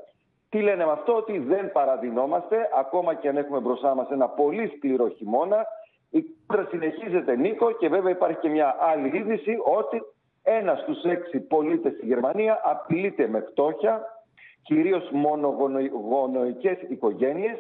[0.49, 4.73] Τι λένε με αυτό, ότι δεν παραδεινόμαστε, ακόμα και αν έχουμε μπροστά μας ένα πολύ
[4.75, 5.65] σκληρό χειμώνα.
[6.10, 10.01] Η κόντρα συνεχίζεται, Νίκο, και βέβαια υπάρχει και μια άλλη είδηση ότι
[10.43, 14.23] ένας στους έξι πολίτες στη Γερμανία απειλείται με φτώχεια,
[14.62, 17.57] κυρίως μονογονοϊκές οικογένειες,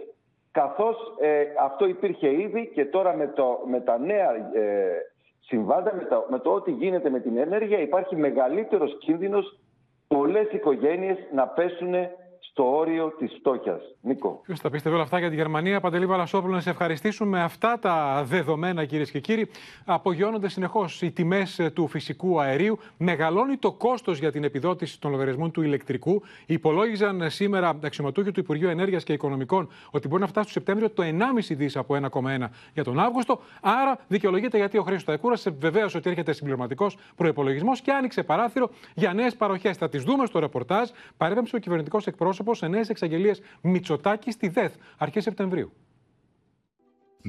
[0.51, 4.87] καθώς ε, αυτό υπήρχε ήδη και τώρα με, το, με τα νέα ε,
[5.39, 9.59] συμβάντα, με το, με το ότι γίνεται με την ενέργεια, υπάρχει μεγαλύτερος κίνδυνος
[10.07, 11.93] πολλές οικογένειες να πέσουν
[12.57, 13.81] στο όριο της φτώχειας.
[14.01, 14.41] Νίκο.
[14.43, 17.41] Ποιος τα πίστευε όλα αυτά για τη Γερμανία; Παντελή Βαλασόπουλο, να σε ευχαριστήσουμε.
[17.41, 19.49] Αυτά τα δεδομένα, κυρίες και κύριοι,
[19.85, 22.79] απογειώνονται συνεχώς οι τιμές του φυσικού αερίου.
[22.97, 26.21] Μεγαλώνει το κόστος για την επιδότηση των λογαριασμών του ηλεκτρικού.
[26.45, 31.03] Υπολόγιζαν σήμερα αξιωματούχοι του Υπουργείου Ενέργειας και Οικονομικών ότι μπορεί να φτάσει στο Σεπτέμβριο το
[31.03, 33.39] 1,5 δις από 1,1 για τον Αύγουστο.
[33.61, 39.13] Άρα δικαιολογείται γιατί ο Χρήστος Ταϊκούρασε βεβαίως ότι έρχεται συμπληρωματικός προπολογισμό και άνοιξε παράθυρο για
[39.13, 39.77] νέες παροχές.
[39.77, 40.89] Θα τις δούμε στο ρεπορτάζ.
[41.17, 45.71] Παρέμβασε ο κυβερνητικός εκπρόσωπος σε νέες εξαγγελίες Μητσοτάκης στη ΔΕΘ αρχές Σεπτεμβρίου.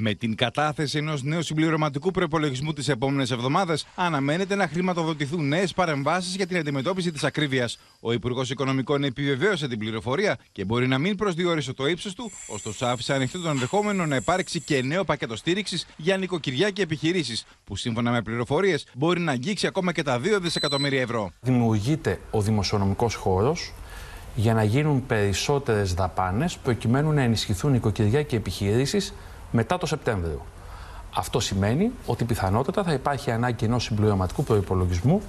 [0.00, 6.36] Με την κατάθεση ενός νέου συμπληρωματικού προπολογισμού τις επόμενες εβδομάδες, αναμένεται να χρηματοδοτηθούν νέες παρεμβάσεις
[6.36, 7.78] για την αντιμετώπιση της ακρίβειας.
[8.00, 12.86] Ο Υπουργός Οικονομικών επιβεβαίωσε την πληροφορία και μπορεί να μην προσδιορίσε το ύψος του, ωστόσο
[12.86, 17.76] άφησε ανοιχτό τον ενδεχόμενο να υπάρξει και νέο πακέτο στήριξης για νοικοκυριά και επιχειρήσεις, που
[17.76, 21.30] σύμφωνα με πληροφορίες μπορεί να αγγίξει ακόμα και τα 2 δισεκατομμύρια ευρώ.
[21.40, 23.72] Δημιουργείται ο δημοσιονομικός χώρος
[24.38, 29.14] για να γίνουν περισσότερες δαπάνες προκειμένου να ενισχυθούν οικοκυριά και επιχειρήσεις
[29.50, 30.44] μετά το Σεπτέμβριο.
[31.18, 35.22] Αυτό σημαίνει ότι πιθανότατα θα υπάρχει ανάγκη ενός συμπληρωματικού προπολογισμού.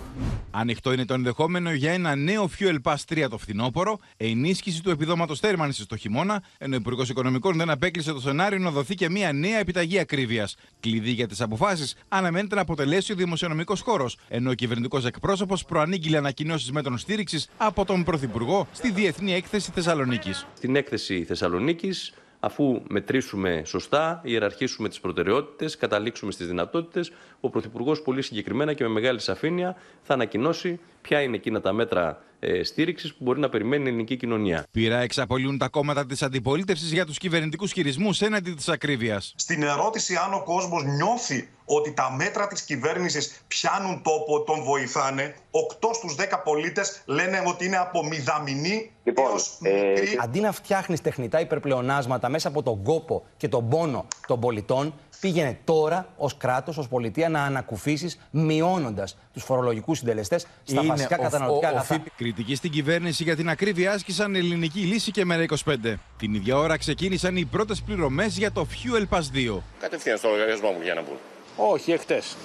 [0.52, 5.40] Ανοιχτό είναι το ενδεχόμενο για ένα νέο Fuel Pass 3 το φθινόπωρο, ενίσχυση του επιδόματος
[5.40, 9.34] θέρμανσης το χειμώνα, ενώ ο Υπουργός Οικονομικών δεν απέκλεισε το σενάριο να δοθεί και μια
[9.34, 10.56] νέα επιταγή ακρίβειας.
[10.80, 16.18] Κλειδί για τις αποφάσεις αναμένεται να αποτελέσει ο δημοσιονομικός χώρος, ενώ ο κυβερνητικός εκπρόσωπος προανήγγειλε
[16.18, 20.48] ανακοινώσεις μέτρων στήριξης από τον Πρωθυπουργό στη Διεθνή Έκθεση Θεσσαλονίκης.
[20.58, 28.22] Στην έκθεση Θεσσαλονίκης αφού μετρήσουμε σωστά, ιεραρχήσουμε τις προτεραιότητες, καταλήξουμε στις δυνατότητες, ο Πρωθυπουργός πολύ
[28.22, 33.24] συγκεκριμένα και με μεγάλη σαφήνεια θα ανακοινώσει ποια είναι εκείνα τα μέτρα ε, στήριξης που
[33.24, 34.66] μπορεί να περιμένει η ελληνική κοινωνία.
[34.72, 39.34] Πειρά εξαπολύουν τα κόμματα της αντιπολίτευσης για τους κυβερνητικούς χειρισμούς έναντι της ακρίβειας.
[39.36, 45.36] Στην ερώτηση αν ο κόσμος νιώθει ότι τα μέτρα της κυβέρνησης πιάνουν τόπο, τον βοηθάνε,
[45.52, 50.18] 8 στους 10 πολίτες λένε ότι είναι από μηδαμινή λοιπόν, έως ε, μικρή.
[50.24, 55.60] Αντί να φτιάχνεις τεχνητά υπερπλεονάσματα μέσα από τον κόπο και τον πόνο των πολιτών, πήγαινε
[55.64, 61.68] τώρα ως κράτος, ως πολιτεία να ανακουφίσεις μειώνοντας τους φορολογικούς συντελεστές στα Είναι βασικά καταναλωτικά
[61.68, 62.04] αγαθά.
[62.18, 65.96] Κριτική στην κυβέρνηση για την ακρίβεια άσκησαν ελληνική λύση και μέρα 25.
[66.18, 69.22] Την ίδια ώρα ξεκίνησαν οι πρώτες πληρωμές για το Fuel Pass
[69.58, 69.62] 2.
[69.80, 71.18] Κατευθείαν στο λογαριασμό μου για να μπουν.
[71.56, 72.36] Όχι, εχθές.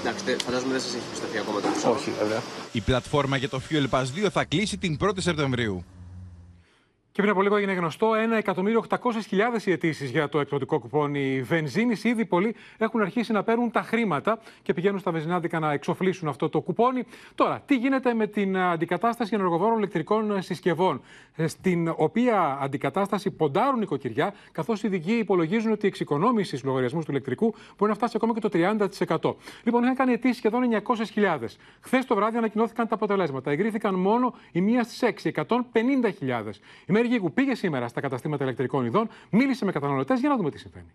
[0.00, 2.42] Εντάξει, φαντάζομαι δεν σας έχει πιστωθεί ακόμα το Όχι, βέβαια.
[2.72, 5.84] Η πλατφόρμα για το Fuel Pass 2 θα κλείσει την 1η Σεπτεμβρίου.
[7.16, 8.10] Και πριν από λίγο έγινε γνωστό
[8.88, 12.00] 1.800.000 οι αιτήσεις για το εκδοτικό κουπόνι βενζίνη.
[12.02, 16.48] Ήδη πολλοί έχουν αρχίσει να παίρνουν τα χρήματα και πηγαίνουν στα βενζινάδικα να εξοφλήσουν αυτό
[16.48, 17.04] το κουπόνι.
[17.34, 21.00] Τώρα, τι γίνεται με την αντικατάσταση ενεργοβόρων ηλεκτρικών συσκευών,
[21.46, 27.10] στην οποία αντικατάσταση ποντάρουν νοικοκυριά, καθώς οι ειδικοί υπολογίζουν ότι η εξοικονόμηση στους λογαριασμούς του
[27.10, 29.34] ηλεκτρικού μπορεί να φτάσει ακόμα και το 30%.
[29.62, 30.62] Λοιπόν, είχαν κάνει αιτήσεις σχεδόν
[31.14, 31.38] 900.000.
[31.80, 33.50] Χθες το βράδυ ανακοινώθηκαν τα αποτελέσματα.
[33.50, 36.60] Εγκρίθηκαν μόνο η μία στις 6, 150.000.
[37.06, 40.92] Γίγου πήγε σήμερα στα καταστήματα ηλεκτρικών ειδών, μίλησε με καταναλωτές για να δούμε τι συμβαίνει.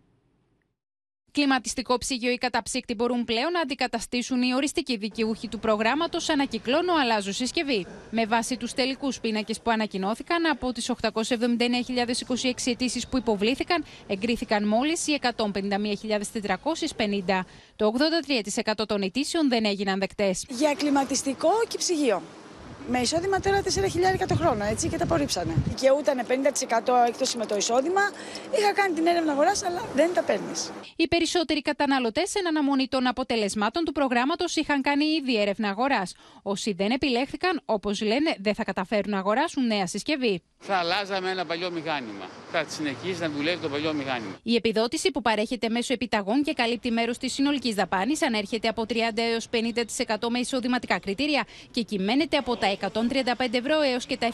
[1.31, 7.31] Κλιματιστικό ψυγείο ή καταψύκτη μπορούν πλέον να αντικαταστήσουν οι οριστικοί δικαιούχοι του προγράμματος Ανακυκλώνω, αλλάζω
[7.31, 7.85] συσκευή.
[8.11, 15.07] Με βάση τους τελικούς πίνακες που ανακοινώθηκαν, από τις 879.026 αιτήσεις που υποβλήθηκαν, εγκρίθηκαν μόλις
[15.07, 17.45] οι 151.450.
[17.75, 17.93] Το
[18.77, 20.45] 83% των αιτήσεων δεν έγιναν δεκτές.
[20.49, 22.21] Για κλιματιστικό και ψυγείο
[22.89, 25.53] με εισόδημα τώρα 4.000 το χρόνο έτσι, και τα απορρίψανε.
[25.67, 26.31] Δικαιούταν 50%
[27.07, 28.01] έκπτωση με το εισόδημα.
[28.59, 30.71] Είχα κάνει την έρευνα αγοράς, αλλά δεν τα παίρνεις.
[30.95, 36.15] Οι περισσότεροι καταναλωτές, εν αναμονή των αποτελεσμάτων του προγράμματος, είχαν κάνει ήδη έρευνα αγοράς.
[36.41, 40.41] Όσοι δεν επιλέχθηκαν, όπως λένε, δεν θα καταφέρουν να αγοράσουν νέα συσκευή.
[40.63, 42.25] Θα αλλάζαμε ένα παλιό μηχάνημα.
[42.51, 44.39] Θα συνεχίσει να δουλεύει το παλιό μηχάνημα.
[44.43, 48.93] Η επιδότηση που παρέχεται μέσω επιταγών και καλύπτει μέρος της συνολικής δαπάνης ανέρχεται από 30
[49.15, 54.27] έως 50% με εισοδηματικά κριτήρια και κυμαίνεται από τα 135 ευρώ έως και τα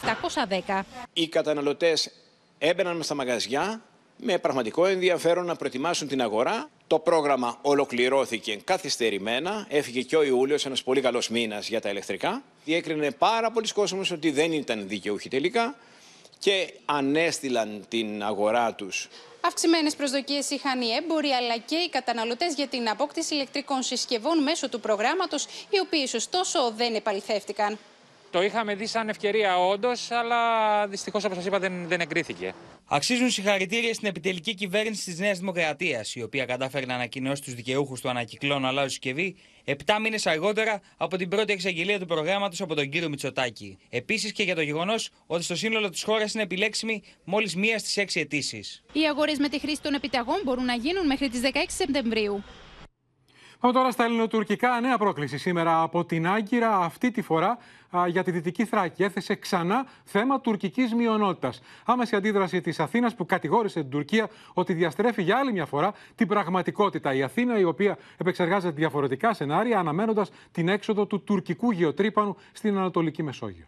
[0.68, 0.82] 710.
[1.14, 2.12] Οι καταναλωτές
[2.58, 3.82] έμπαιναν στα μαγαζιά
[4.18, 6.70] με πραγματικό ενδιαφέρον να προετοιμάσουν την αγορά.
[6.88, 9.66] Το πρόγραμμα ολοκληρώθηκε καθυστερημένα.
[9.70, 12.44] Έφυγε και ο Ιούλιος, ένας πολύ καλός μήνας για τα ηλεκτρικά.
[12.66, 15.76] Διέκρινε πάρα πολλοί κόσμος ότι δεν ήταν δικαιούχοι τελικά
[16.40, 19.10] και ανέστηλαν την αγορά τους
[19.48, 24.70] Αυξημένες προσδοκίες είχαν οι έμποροι αλλά και οι καταναλωτές για την απόκτηση ηλεκτρικών συσκευών μέσω
[24.70, 27.78] του προγράμματος, οι οποίοι ωστόσο δεν επαληθεύτηκαν.
[28.32, 30.38] Το είχαμε δει σαν ευκαιρία όντως, αλλά
[30.88, 32.54] δυστυχώς, όπως σας είπα, δεν, δεν εγκρίθηκε.
[32.90, 38.02] Αξίζουν συγχαρητήρια στην επιτελική κυβέρνηση της Νέας Δημοκρατίας, η οποία κατάφερε να ανακοινώσει τους δικαιούχους
[38.02, 39.36] του ανακυκλώνου αλλάζου συσκευή
[39.66, 43.78] 7 μήνες αργότερα από την πρώτη εξαγγελία του προγράμματος από τον κύριο Μητσοτάκη.
[43.90, 47.98] Επίσης και για το γεγονός ότι στο σύνολο της χώρας είναι επιλέξιμη μόλις μία στις
[47.98, 48.84] 6 αιτήσεις.
[48.92, 52.44] Οι αγορές με τη χρήση των επιταγών μπορούν να γίνουν μέχρι τις 16 Σεπτεμβρίου.
[53.60, 54.80] Πάμε τώρα στα ελληνοτουρκικά.
[54.80, 57.58] Νέα πρόκληση σήμερα από την Άγκυρα, αυτή τη φορά
[58.08, 59.04] για τη Δυτική Θράκη.
[59.04, 61.62] Έθεσε ξανά θέμα τουρκικής μειονότητας.
[61.86, 66.28] Άμεση αντίδραση της Αθήνας που κατηγόρησε την Τουρκία ότι διαστρέφει για άλλη μια φορά την
[66.28, 67.14] πραγματικότητα.
[67.14, 73.24] Η Αθήνα, η οποία επεξεργάζεται διαφορετικά σενάρια, αναμένοντας την έξοδο του τουρκικού γεωτρύπανου στην Ανατολική
[73.24, 73.66] Μεσόγειο.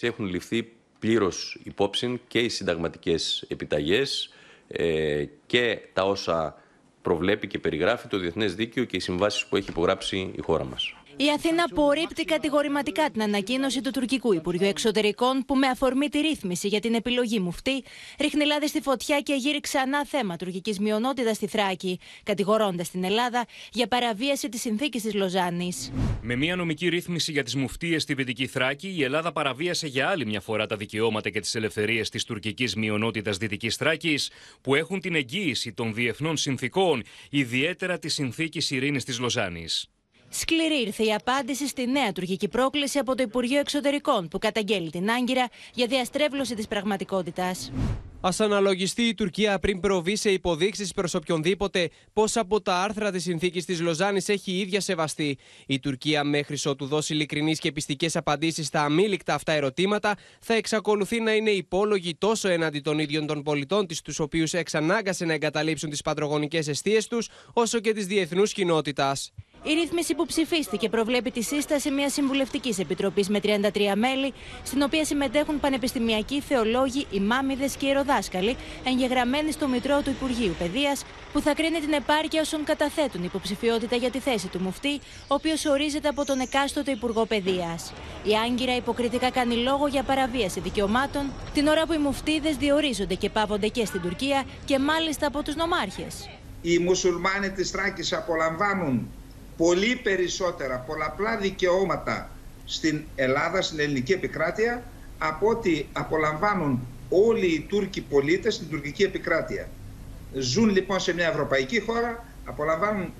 [0.00, 4.34] Έχουν ληφθεί πλήρως υπόψη και οι συνταγματικές επιταγές
[4.68, 6.62] ε, και τα όσα
[7.02, 10.94] προβλέπει και περιγράφει το διεθνές δίκαιο και οι συμβάσεις που έχει υπογράψει η χώρα μας.
[11.18, 16.68] Η Αθήνα απορρίπτει κατηγορηματικά την ανακοίνωση του τουρκικού Υπουργείου Εξωτερικών που με αφορμή τη ρύθμιση
[16.68, 17.84] για την επιλογή μουφτή
[18.20, 23.46] ρίχνει λάδι στη φωτιά και γύρει ξανά θέμα τουρκικής μειονότητας στη Θράκη, κατηγορώντας την Ελλάδα
[23.72, 25.92] για παραβίαση της συνθήκης της Λοζάνης.
[26.22, 30.26] Με μια νομική ρύθμιση για τις μουφτίε στη Δυτική Θράκη, η Ελλάδα παραβίασε για άλλη
[30.26, 35.14] μια φορά τα δικαιώματα και τις ελευθερίες της τουρκικής μειονότητας Δυτικής Θράκης, που έχουν την
[35.14, 39.90] εγγύηση των διεθνών συνθήκων, ιδιαίτερα της συνθήκης ειρήνης της Λοζάνης.
[40.38, 45.10] Σκληρή ήρθε η απάντηση στη νέα τουρκική πρόκληση από το Υπουργείο Εξωτερικών, που καταγγέλει την
[45.10, 47.72] Άγκυρα για διαστρέβλωση της πραγματικότητας.
[48.20, 53.22] Α αναλογιστεί η Τουρκία πριν προβεί σε υποδείξεις προς οποιονδήποτε πω από τα άρθρα της
[53.22, 55.38] συνθήκης της Λοζάνης έχει η ίδια σεβαστεί.
[55.66, 61.20] Η Τουρκία, μέχρι ότου δώσει ειλικρινείς και πιστικές απαντήσεις στα αμήλικτα αυτά ερωτήματα, θα εξακολουθεί
[61.20, 65.90] να είναι υπόλογη τόσο έναντι των ίδιων των πολιτών της, τους οποίους εξανάγκασε να εγκαταλείψουν
[65.90, 69.32] τις πατρογονικές αιστείες τους, όσο και της διεθνούς κοινότητας.
[69.68, 73.48] Η ρύθμιση που ψηφίστηκε προβλέπει τη σύσταση μιας συμβουλευτικής επιτροπής με 33
[73.96, 81.04] μέλη, στην οποία συμμετέχουν πανεπιστημιακοί, θεολόγοι, ημάμιδες και ιεροδάσκαλοι, εγγεγραμμένοι στο Μητρό του Υπουργείου Παιδείας,
[81.32, 84.94] που θα κρίνει την επάρκεια όσων καταθέτουν υποψηφιότητα για τη θέση του μουφτή,
[85.28, 87.92] ο οποίος ορίζεται από τον εκάστοτε Υπουργό Παιδείας.
[88.24, 93.30] Η Άγκυρα υποκριτικά κάνει λόγο για παραβίαση δικαιωμάτων, την ώρα που οι μουφτίδες διορίζονται και
[93.30, 96.30] πάβονται και στην Τουρκία και μάλιστα από τους νομάρχες.
[96.62, 99.08] Οι μουσουλμάνοι της Τράκης απολαμβάνουν
[99.56, 102.30] πολύ περισσότερα πολλαπλά δικαιώματα
[102.64, 104.82] στην Ελλάδα, στην ελληνική επικράτεια
[105.18, 109.68] από ό,τι απολαμβάνουν όλοι οι Τούρκοι πολίτες στην τουρκική επικράτεια.
[110.32, 113.12] Ζουν λοιπόν σε μια ευρωπαϊκή χώρα, απολαμβάνουν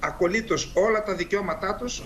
[0.00, 2.02] ακολύτως όλα τα δικαιώματά τους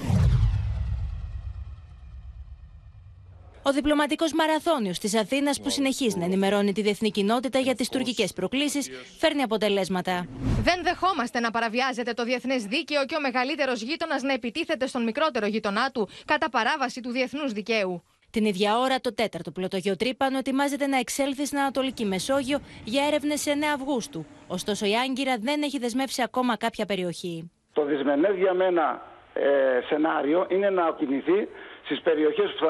[3.71, 8.33] Ο διπλωματικός μαραθώνιος της Αθήνας, που συνεχίζει να ενημερώνει τη διεθνή κοινότητα για τις τουρκικές
[8.33, 10.27] προκλήσεις, φέρνει αποτελέσματα.
[10.63, 15.47] Δεν δεχόμαστε να παραβιάζεται το διεθνές δίκαιο και ο μεγαλύτερος γείτονας να επιτίθεται στον μικρότερο
[15.47, 18.03] γείτονά του κατά παράβαση του διεθνούς δικαίου.
[18.31, 23.51] Την ίδια ώρα, το τέταρτο πλωτογεωτρύπανο ετοιμάζεται να εξέλθει στην Ανατολική Μεσόγειο για έρευνες 9
[23.75, 24.27] Αυγούστου.
[24.47, 27.51] Ωστόσο, η Άγκυρα δεν έχει δεσμεύσει ακόμα κάποια περιοχή.
[27.73, 29.03] Το δυσμενέ για μένα
[29.35, 31.49] ε, σενάριο είναι να κινηθεί
[31.91, 32.67] στις περιοχές που,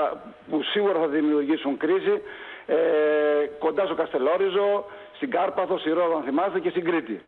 [0.51, 2.23] που σίγουρα θα δημιουργήσουν κρίση
[2.67, 2.77] ε,
[3.59, 4.85] κοντά στο Καστελόριζο,
[5.17, 7.21] στην Κάρπαθο, στη Ρόδο, αν θυμάστε, και στην Κρήτη.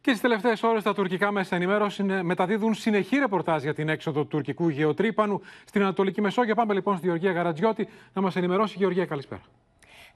[0.00, 4.28] Και στις τελευταίες ώρες τα τουρκικά μέσα ενημέρωση μεταδίδουν συνεχή ρεπορτάζ για την έξοδο του
[4.28, 6.54] τουρκικού γεωτρύπανου στην Ανατολική Μεσόγειο.
[6.54, 8.74] Πάμε λοιπόν στη Γεωργία Γαρατζιώτη να μας ενημερώσει.
[8.78, 9.42] Γεωργία, καλησπέρα.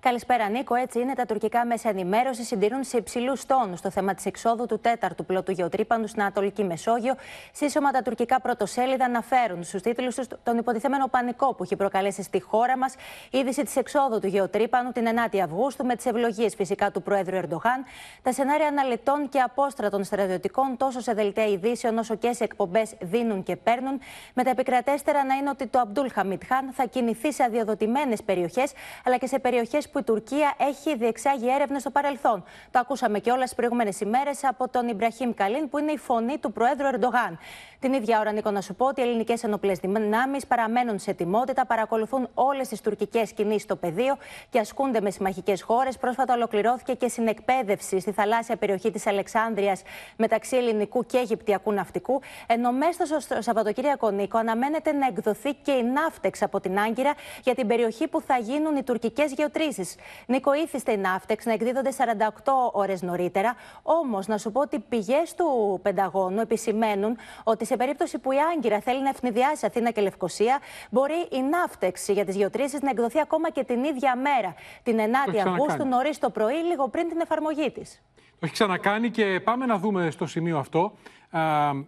[0.04, 0.74] Καλησπέρα, Νίκο.
[0.74, 1.14] Έτσι είναι.
[1.14, 5.52] Τα τουρκικά μέσα ενημέρωσης συντηρούν σε υψηλούς τόνους το θέμα της εξόδου του τέταρτου πλώτου
[5.52, 7.14] γεωτρύπανου στην Ανατολική Μεσόγειο.
[7.52, 12.40] Σύσσωμα τα τουρκικά πρωτοσέλιδα αναφέρουν στους τίτλους τους τον υποτιθέμενο πανικό που έχει προκαλέσει στη
[12.40, 12.94] χώρα μας
[13.30, 17.84] είδηση της εξόδου του γεωτρύπανου την 9η Αυγούστου με τις ευλογίες φυσικά του Προέδρου Ερντογάν.
[18.22, 23.42] Τα σενάρια αναλυτών και απόστρατων στρατιωτικών τόσο σε δελτία ειδήσεων όσο και σε εκπομπές δίνουν
[23.42, 24.00] και παίρνουν.
[24.34, 28.72] Με τα επικρατέστερα να είναι ότι το Αμπτούλ Χαμιτχάν θα κινηθεί σε αδειοδοτημένες περιοχές
[29.04, 32.44] αλλά και σε περιοχές που η Τουρκία έχει διεξάγει έρευνε στο παρελθόν.
[32.70, 36.38] Το ακούσαμε και όλε τις προηγούμενες ημέρες από τον Ιμπραχήμ Καλίν, που είναι η φωνή
[36.38, 37.38] του Προέδρου Ερντογάν.
[37.80, 41.66] Την ίδια ώρα, Νίκο, να σου πω ότι οι ελληνικές ενοπλέ δυνάμεις παραμένουν σε ετοιμότητα,
[41.66, 44.16] παρακολουθούν όλες τις τουρκικές κινήσεις στο πεδίο
[44.50, 45.98] και ασκούνται με συμμαχικές χώρες.
[45.98, 49.76] Πρόσφατα ολοκληρώθηκε και συνεκπαίδευση στη θαλάσσια περιοχή της Αλεξάνδρεια
[50.16, 52.20] μεταξύ ελληνικού και αιγυπτιακού ναυτικού.
[52.46, 57.54] Ενώ μέσα στο Σαββατοκύριακο, Νίκο, αναμένεται να εκδοθεί και η ναύτεξ από την Άγκυρα για
[57.54, 59.81] την περιοχή που θα γίνουν οι τουρκικές γεωτρήσεις.
[60.26, 63.56] Νίκο, ήθιστε η ναύτεξ να εκδίδονται 48 ώρες νωρίτερα.
[63.82, 68.80] Όμως, να σου πω ότι πηγές του Πενταγώνου επισημαίνουν ότι σε περίπτωση που η Άγκυρα
[68.80, 70.58] θέλει να ευνηδιάσει Αθήνα και Λευκοσία,
[70.90, 75.36] μπορεί η ναύτεξ για τις γεωτρήσεις να εκδοθεί ακόμα και την ίδια μέρα, την 9η
[75.46, 78.02] Αυγούστου, νωρίς το πρωί, λίγο πριν την εφαρμογή της.
[78.14, 80.92] Το έχει ξανακάνει και πάμε να δούμε στο σημείο αυτό.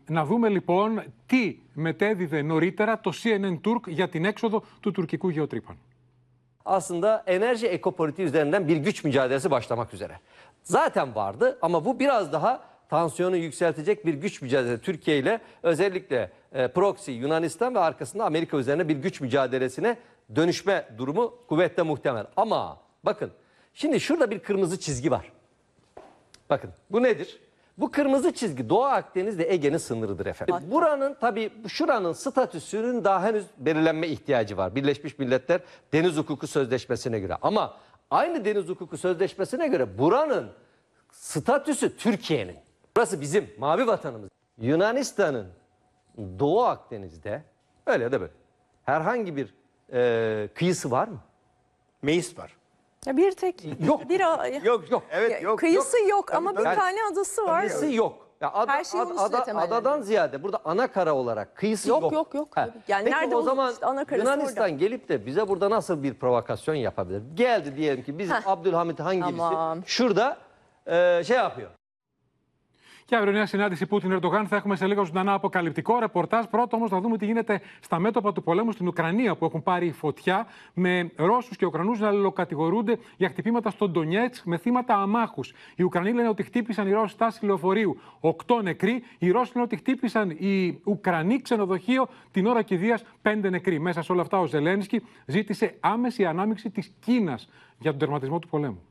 [0.06, 5.78] να δούμε λοιπόν τι μετέδιδε νωρίτερα το CNN Turk για την έξοδο του τουρκικού γεωτρύπανου.
[6.64, 10.20] Aslında enerji ekopolitiği üzerinden bir güç mücadelesi başlamak üzere.
[10.62, 16.68] Zaten vardı ama bu biraz daha tansiyonu yükseltecek bir güç mücadelesi Türkiye ile özellikle e,
[16.68, 19.96] proxy Yunanistan ve arkasında Amerika üzerine bir güç mücadelesine
[20.36, 22.26] dönüşme durumu kuvvetle muhtemel.
[22.36, 23.30] Ama bakın
[23.74, 25.32] şimdi şurada bir kırmızı çizgi var.
[26.50, 27.40] Bakın bu nedir?
[27.78, 30.54] Bu kırmızı çizgi Doğu Akdeniz ve Ege'nin sınırıdır efendim.
[30.70, 34.74] Buranın tabii şuranın statüsünün daha henüz belirlenme ihtiyacı var.
[34.74, 35.60] Birleşmiş Milletler
[35.92, 37.36] Deniz Hukuku Sözleşmesi'ne göre.
[37.42, 37.76] Ama
[38.10, 40.50] aynı Deniz Hukuku Sözleşmesi'ne göre buranın
[41.12, 42.56] statüsü Türkiye'nin.
[42.96, 44.30] Burası bizim mavi vatanımız.
[44.58, 45.46] Yunanistan'ın
[46.18, 47.42] Doğu Akdeniz'de
[47.86, 48.32] öyle de böyle
[48.84, 49.54] herhangi bir
[49.92, 51.18] e, kıyısı var mı?
[52.02, 52.56] Meis var.
[53.06, 54.08] Ya bir tek Yok.
[54.08, 54.20] bir
[54.64, 55.58] Yok yok evet yok.
[55.58, 57.60] kıyısı yok, yok ama bir Yani tane adası var.
[57.60, 58.24] Kıyısı yok.
[58.40, 59.78] Ya ada, Her şey ada- temelleniyor.
[59.78, 62.12] adadan ziyade burada ana kara olarak kıyısı Yok, yok.
[62.12, 62.48] yok, yok.
[62.56, 62.68] Ha.
[62.88, 64.68] Yani Peki nerede o zaman işte ana Yunanistan orada.
[64.68, 67.22] gelip de bize burada nasıl bir provokasyon yapabilir?
[67.34, 68.48] Geldi diyelim ki bizim Heh.
[68.48, 69.82] Abdülhamit hangisi Tamam.
[69.86, 70.36] şurada
[70.86, 71.70] e, şey yapıyor.
[73.06, 76.44] Και αύριο νέα συνάντηση Πούτιν-Ερντογάν θα έχουμε σε λίγο ζωντανά αποκαλυπτικό ρεπορτάζ.
[76.44, 79.92] Πρώτο όμως θα δούμε τι γίνεται στα μέτωπα του πολέμου στην Ουκρανία που έχουν πάρει
[79.92, 85.52] φωτιά με Ρώσους και Ουκρανούς να αλληλοκατηγορούνται για χτυπήματα στον Ντονιέτσκ με θύματα αμάχους.
[85.76, 88.00] Οι Ουκρανοί λένε ότι χτύπησαν οι Ρώσοι στάση λεωφορείου.
[88.20, 89.02] Οκτώ νεκροί.
[89.18, 93.78] Οι Ρώσοι λένε ότι χτύπησαν οι Ουκρανοί ξενοδοχείο την ώρα κηδείας πέντε νεκροί.
[93.78, 97.48] Μέσα σε όλα αυτά ο Ζελένσκι ζήτησε άμεση ανάμειξη της Κίνας
[97.78, 98.82] για τον τερματισμό του πολέμου.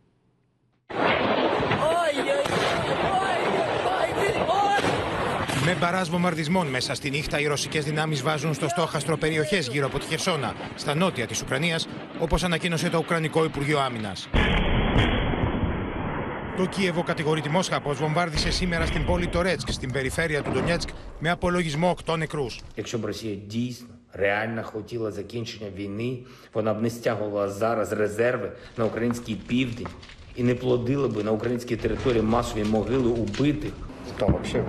[5.65, 9.99] Με μπαράζ βομβαρδισμών μέσα στη νύχτα, οι ρωσικέ δυνάμει βάζουν στο στόχαστρο περιοχέ γύρω από
[9.99, 11.81] τη Χερσόνα, στα νότια τη Ουκρανία,
[12.19, 14.13] όπω ανακοίνωσε το Ουκρανικό Υπουργείο Άμυνα.
[16.57, 20.89] Το Κίεβο κατηγορεί τη Μόσχα πω βομβάρδισε σήμερα στην πόλη Τορέτσκ, στην περιφέρεια του Ντονιέτσκ,
[21.19, 22.47] με απολογισμό 8 νεκρού.
[22.77, 26.19] Якщо б Росія дійсно реально хотіла закінчення війни,
[26.53, 29.87] вона б не стягувала зараз резерви на український південь
[30.35, 33.73] і не плодила би на українській території масові могили убитих.
[34.19, 34.65] Там вообще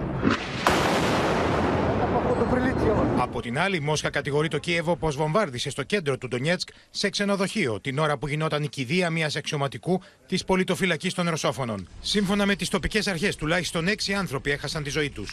[3.17, 7.09] Από την άλλη, η Μόσχα κατηγορεί το Κίεβο πω βομβάρδισε στο κέντρο του Ντονιέτσκ σε
[7.09, 11.87] ξενοδοχείο την ώρα που γινόταν η κηδεία μια αξιωματικού τη πολιτοφυλακή των Ρωσόφωνων.
[12.01, 15.25] Σύμφωνα με τι τοπικέ αρχέ, τουλάχιστον έξι άνθρωποι έχασαν τη ζωή του.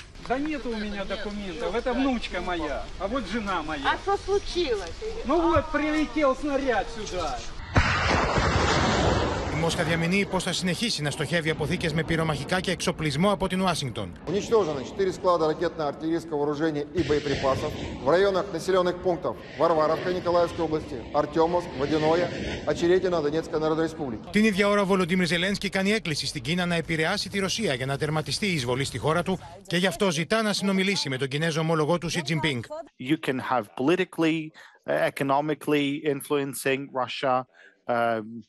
[9.61, 14.12] Μόσχα διαμηνύει πω θα συνεχίσει να στοχεύει αποθήκε με πυρομαχικά και εξοπλισμό από την Ουάσιγκτον.
[14.28, 17.72] Уничтожено 4 склада ракетно-артиллерийского вооружения и боеприпасов
[18.04, 22.26] в районах населенных пунктов Варваровка Николаевской области, Артемовск, Водяное,
[22.72, 24.30] Очеретино, Донецкая Народная Республика.
[24.30, 27.86] Την ίδια ώρα, ο Βολοντίμιρ Ζελένσκι κάνει έκκληση στην Κίνα να επηρεάσει τη Ρωσία για
[27.86, 31.28] να τερματιστεί η εισβολή στη χώρα του και γι' αυτό ζητά να συνομιλήσει με τον
[31.28, 32.62] Κινέζο ομολογό του Σι Τζιμπίνγκ.
[32.98, 34.52] you can have politically
[34.86, 37.46] economically influencing Russia.
[37.88, 38.42] Um,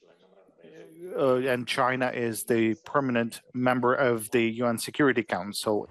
[1.17, 5.89] uh, and China is the permanent member of the UN Security Council.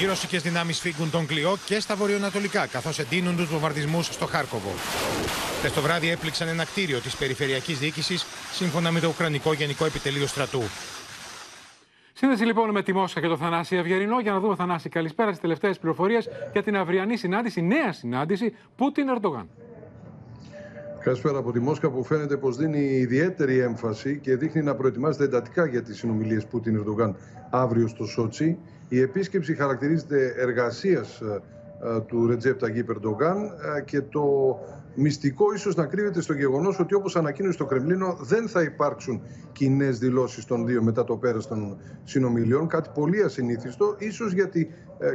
[0.00, 4.70] Οι ρωσικές δυνάμεις φύγουν τον Κλειό και στα βορειοανατολικά, καθώς εντείνουν τους βομβαρδισμούς στο Χάρκοβο.
[5.58, 10.26] Χθε το βράδυ έπληξαν ένα κτίριο της Περιφερειακής Διοίκησης, σύμφωνα με το Ουκρανικό Γενικό Επιτελείο
[10.26, 10.62] Στρατού.
[12.12, 15.40] Σύνδεση λοιπόν με τη Μόσχα και το Θανάση Ευγερινό για να δούμε, Θανάση, καλησπέρα στις
[15.40, 19.48] τελευταίες πληροφορίες για την αυριανή συνάντηση, νέα συνάντηση Πούτιν-Ερντογάν.
[21.02, 25.66] Καλησπέρα από τη Μόσχα που φαίνεται πως δίνει ιδιαίτερη έμφαση και δείχνει να προετοιμάζεται εντατικά
[25.66, 27.16] για τις συνομιλίες Πούτιν-Ερντογάν
[27.50, 28.58] αύριο στο Σότσι.
[28.88, 31.40] Η επίσκεψη χαρακτηρίζεται εργασίας ε,
[31.96, 33.36] ε, του Ρετζέπ Ταγί Περντογκάν
[33.76, 34.24] ε, και το
[34.94, 39.22] μυστικό ίσως να κρύβεται στο γεγονός ότι όπως ανακοίνωσε το Κρεμλίνο δεν θα υπάρξουν
[39.52, 44.70] κοινές δηλώσεις των δύο μετά το πέρας των συνομιλιών, κάτι πολύ ασυνήθιστο, ίσως γιατί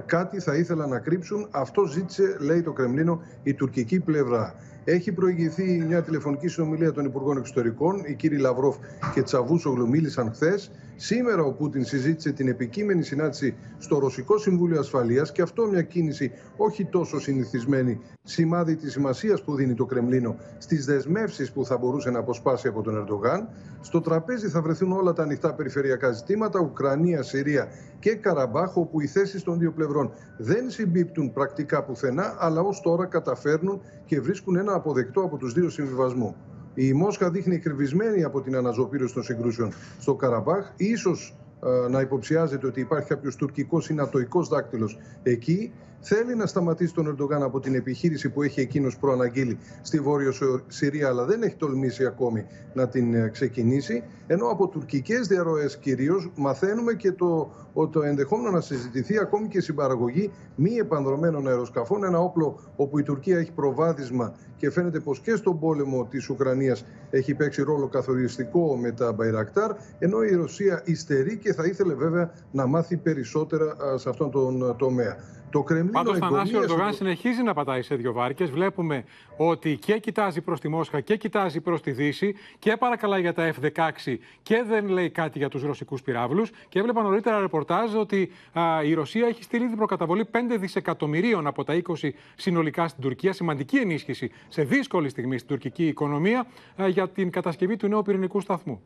[0.06, 1.48] κάτι θα ήθελαν να κρύψουν.
[1.52, 4.56] Αυτό ζήτησε, λέει το Κρεμλίνο, η τουρκική πλευρά.
[4.88, 8.02] Έχει προηγηθεί μια τηλεφωνική συνομιλία των Υπουργών Εξωτερικών.
[8.06, 8.76] Οι κύριοι Λαυρόφ
[9.14, 10.72] και Τσαβούσογλου μίλησαν χθες.
[10.98, 16.32] Σήμερα ο Πούτιν συζήτησε την επικείμενη συνάντηση στο Ρωσικό Συμβούλιο Ασφαλείας και αυτό μια κίνηση
[16.58, 18.02] όχι τόσο συνηθισμένη.
[18.24, 22.82] Σημάδι της σημασίας που δίνει το Κρεμλίνο στις δεσμεύσεις που θα μπορούσε να αποσπάσει από
[22.82, 23.50] τον Ερντογάν.
[23.82, 27.68] Στο τραπέζι θα βρεθούν όλα τα ανοιχτά περιφερειακά ζητήματα, Ουκρανία, Συρία
[28.00, 33.06] και Καραμπάχ, όπου οι θέσεις των δύο πλευρών δεν συμπίπτουν πρακτικά πουθενά, αλλά ως τώρα
[33.06, 36.36] καταφέρνουν και βρίσκουν ένα αποδεκτό από τους δύο συμβιβασμό.
[36.76, 40.72] Η Μόσχα δείχνει εκκρεβισμένη από την αναζωπήρωση των συγκρούσεων στο Καραμπάχ.
[40.78, 45.72] Ίσως ε, να υποψιάζεται ότι υπάρχει κάποιος τουρκικός ή νατοικό δάκτυλος εκεί.
[46.08, 50.32] Θέλει να σταματήσει τον Ερντογάν από την επιχείρηση που έχει εκείνος προαναγγείλει στη Βόρειο
[50.68, 54.04] Συρία, αλλά δεν έχει τολμήσει ακόμη να την ε, ξεκινήσει.
[54.28, 57.52] Ενώ από τουρκικές διαρροές κυρίως μαθαίνουμε και το,
[57.92, 62.04] το ενδεχόμενο να συζητηθεί ακόμη και συμπαραγωγή μη επανδρομένων αεροσκαφών.
[62.04, 66.86] Ένα όπλο όπου η Τουρκία έχει προβάδισμα και φαίνεται πως και στον πόλεμο της Ουκρανίας
[67.10, 69.72] έχει παίξει ρόλο καθοριστικό με τα Μπαϊρακτάρ.
[70.00, 75.18] Ενώ η Ρωσία υστερεί και θα ήθελε βέβαια να μάθει περισσότερα σε αυτόν τον τομέα.
[75.56, 78.50] Το Κρεμλίνο Πάντως, Θανάσιο Ερντογάν συνεχίζει να πατάει σε δύο βάρκες.
[78.50, 79.04] Βλέπουμε
[79.38, 83.54] ότι και κοιτάζει προς τη Μόσχα και κοιτάζει προς τη Δύση και παρακαλάει για τα
[83.54, 86.52] F-16 και δεν λέει κάτι για τους ρωσικούς πυράβλους.
[86.70, 91.64] Και έβλεπα νωρίτερα ρεπορτάζ ότι α, η Ρωσία έχει στείλει την προκαταβολή 5 δισεκατομμυρίων από
[91.64, 93.34] τα 20 συνολικά στην Τουρκία.
[93.34, 96.48] Σημαντική ενίσχυση σε δύσκολη στιγμή στην τουρκική οικονομία
[96.82, 98.82] α, για την κατασκευή του νέου πυρηνικού σταθμού.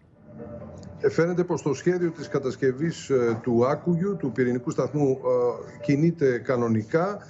[1.02, 6.38] Ε, φαίνεται πως το σχέδιο της κατασκευής ε, του Άκουγιου, του πυρηνικού σταθμού, ε, κινείται
[6.38, 7.28] κανονικά.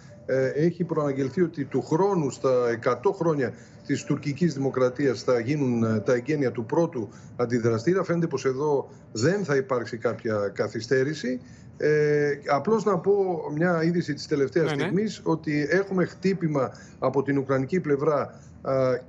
[0.55, 3.53] Έχει προαναγγελθεί ότι του χρόνου στα 100 χρόνια
[3.85, 8.03] της τουρκικής δημοκρατίας θα γίνουν τα εγγένεια του πρώτου αντιδραστήρα.
[8.03, 11.39] Φαίνεται πως εδώ δεν θα υπάρξει κάποια καθυστέρηση.
[11.81, 13.13] Ε, απλώς να πω
[13.55, 15.01] μια είδηση της τελευταίας ναι, ναι.
[15.23, 18.39] ότι έχουμε χτύπημα από την Ουκρανική πλευρά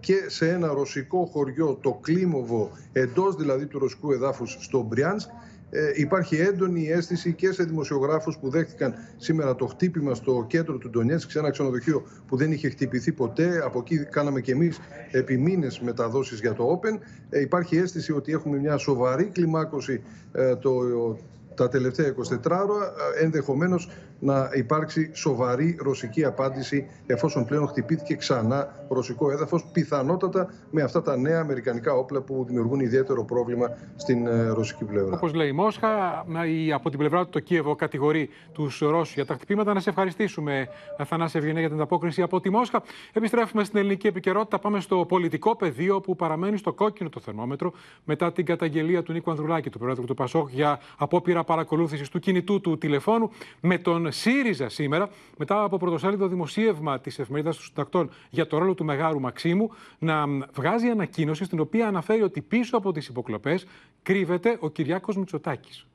[0.00, 5.28] και σε ένα ρωσικό χωριό, το Κλίμοβο, εντός δηλαδή του ρωσικού εδάφους στο Μπριάνσκ.
[5.72, 10.90] Ε, υπάρχει έντονη αίσθηση και σε δημοσιογράφους που δέχτηκαν σήμερα το χτύπημα στο κέντρο του
[10.90, 13.60] Ντονιέτσκ, σε ένα ξενοδοχείο που δεν είχε χτυπηθεί ποτέ.
[13.64, 14.78] Από εκεί κάναμε και εμείς
[15.10, 16.98] επί μήνες μεταδόσεις για το Open.
[17.30, 20.72] Ε, υπάρχει αίσθηση ότι έχουμε μια σοβαρή κλιμάκωση ε, το,
[21.60, 23.88] τα τελευταία 24 ώρα, ενδεχομένως
[24.18, 31.16] να υπάρξει σοβαρή ρωσική απάντηση εφόσον πλέον χτυπήθηκε ξανά ρωσικό έδαφος, πιθανότατα με αυτά τα
[31.16, 35.16] νέα αμερικανικά όπλα που δημιουργούν ιδιαίτερο πρόβλημα στην ε, ρωσική πλευρά.
[35.16, 35.88] Όπως λέει η Μόσχα,
[36.74, 39.74] από την πλευρά του το Κίεβο κατηγορεί τους Ρώσους για τα χτυπήματα.
[39.74, 42.82] Να σε ευχαριστήσουμε, Αθανάση Ευγενέ, για την ανταπόκριση από τη Μόσχα.
[43.12, 44.58] Επιστρέφουμε στην ελληνική επικαιρότητα.
[44.58, 47.72] Πάμε στο πολιτικό πεδίο που παραμένει στο κόκκινο το θερμόμετρο
[48.04, 52.60] μετά την καταγγελία του Νίκου Ανδρουλάκη, του πρόεδρου του Πασόκ, για απόπειρα παρακολούθησης του κινητού
[52.60, 53.30] του τηλεφώνου
[53.60, 58.74] με τον ΣΥΡΙΖΑ σήμερα, μετά από πρωτοσέλιδο δημοσίευμα της εφημερίδας των συντακτών για το ρόλο
[58.74, 63.66] του Μεγάρου Μαξίμου, να βγάζει ανακοίνωση στην οποία αναφέρει ότι πίσω από τις υποκλοπές
[64.02, 65.86] κρύβεται ο Κυριάκος Μητσοτάκης.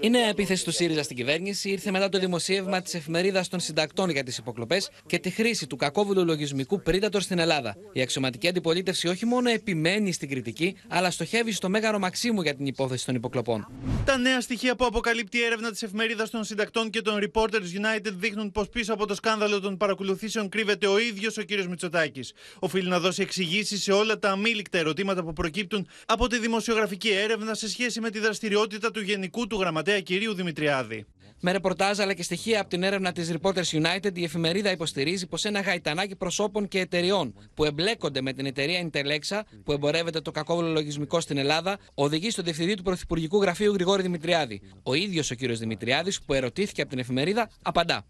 [0.00, 4.10] Η νέα επίθεση του ΣΥΡΙΖΑ στην κυβέρνηση ήρθε μετά το δημοσίευμα της εφημερίδας των συντακτών
[4.10, 7.76] για τις υποκλοπές και τη χρήση του κακόβουλου λογισμικού Predator στην Ελλάδα.
[7.92, 12.66] Η αξιωματική αντιπολίτευση όχι μόνο επιμένει στην κριτική, αλλά στοχεύει στο μέγαρο Μαξίμου για την
[12.66, 13.68] υπόθεση των υποκλοπών.
[14.04, 18.12] Τα νέα στοιχεία που αποκαλύπτει η έρευνα της εφημερίδας των συντακτών και των Reporters United
[18.12, 21.64] δείχνουν πως πίσω από το σκάνδαλο των παρακολουθήσεων κρύβεται ο ίδιος ο κ.
[21.68, 22.32] Μητσοτάκης.
[22.58, 27.54] Οφείλει να δώσει εξηγήσεις σε όλα τα αμήλικτα ερωτήματα που προκύπτουν από τη δημοσιογραφική έρευνα
[27.54, 31.06] σε σχέση με τη δραστηριότητα του γενικού του γραμματέα κυρίου Δημητριάδη.
[31.40, 35.44] Με ρεπορτάζ αλλά και στοιχεία από την έρευνα της Reporters United, η εφημερίδα υποστηρίζει πως
[35.44, 40.68] ένα γαϊτανάκι προσώπων και εταιριών που εμπλέκονται με την εταιρεία Interlexa, που εμπορεύεται το κακόβολο
[40.68, 44.60] λογισμικό στην Ελλάδα, οδηγεί στο διευθυντή του Πρωθυπουργικού Γραφείου Γρηγόρη Δημητριάδη.
[44.82, 48.06] Ο ίδιος ο κύριος Δημητριάδης, που ερωτήθηκε από την εφημερίδα, απαντά.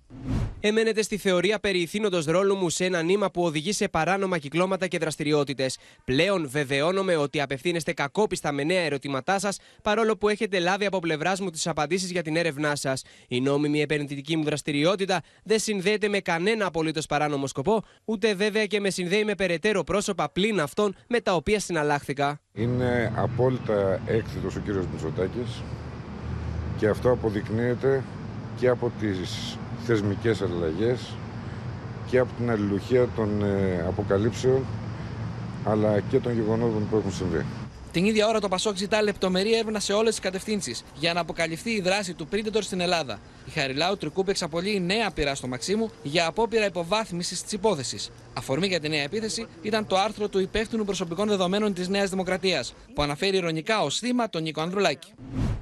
[0.60, 4.86] Εμένετε στη θεωρία περί ηθήνοντος ρόλου μου σε ένα νήμα που οδηγεί σε παράνομα κυκλώματα
[4.86, 5.78] και δραστηριότητες.
[6.04, 11.40] Πλέον βεβαιώνομαι ότι απευθύνεστε κακόπιστα με νέα ερωτήματά σας, παρόλο που έχετε λάβει από πλευράς
[11.40, 13.02] μου τις απαντήσεις για την έρευνά σας.
[13.28, 18.80] Η νόμιμη επενδυτική μου δραστηριότητα δεν συνδέεται με κανένα απολύτως παράνομο σκοπό, ούτε βέβαια και
[18.80, 22.40] με συνδέει με περαιτέρω πρόσωπα πλην αυτών με τα οποία συναλλάχθηκα.
[22.52, 25.62] Είναι απόλυτα έκθετος ο κύριος Μητσοτάκης
[26.78, 28.04] και αυτό αποδεικνύεται
[28.58, 31.14] και από τις θεσμικές αλλαγές
[32.06, 34.64] και από την αλληλουχία των ε, αποκαλύψεων
[35.64, 37.44] αλλά και των γεγονότων που έχουν συμβεί.
[37.92, 41.70] Την ίδια ώρα το Πασόκ ζητά λεπτομερή έρευνα σε όλες τις κατευθύνσεις για να αποκαλυφθεί
[41.70, 43.20] η δράση του Predator στην Ελλάδα.
[43.46, 48.10] Η Χαριλάου Τρικούπ εξαπολύει νέα πειρά στο Μαξίμου για απόπειρα υποβάθμισης της υπόθεσης.
[48.34, 52.74] Αφορμή για τη νέα επίθεση ήταν το άρθρο του υπεύθυνου προσωπικών δεδομένων της Νέας Δημοκρατίας,
[52.94, 55.12] που αναφέρει ηρωνικά ως θύμα τον Νίκο Ανδρουλάκη.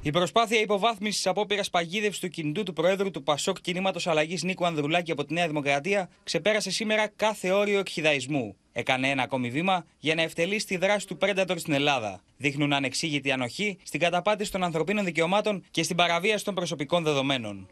[0.02, 5.10] Η προσπάθεια υποβάθμισης απόπειρας παγίδευσης του κινητού του Προέδρου του Πασόκ Κινήματος Αλλαγής Νίκο Ανδρουλάκη
[5.10, 8.56] από τη Νέα Δημοκρατία ξεπέρασε σήμερα κάθε όριο εκχυδαϊσμού.
[8.78, 12.20] Έκανε ένα ακόμη βήμα για να ευτελεί τη δράση του Predator στην Ελλάδα.
[12.36, 17.68] Δείχνουν ανεξήγητη ανοχή στην καταπάτηση των ανθρωπίνων δικαιωμάτων και στην παραβίαση των προσωπικών δεδομένων.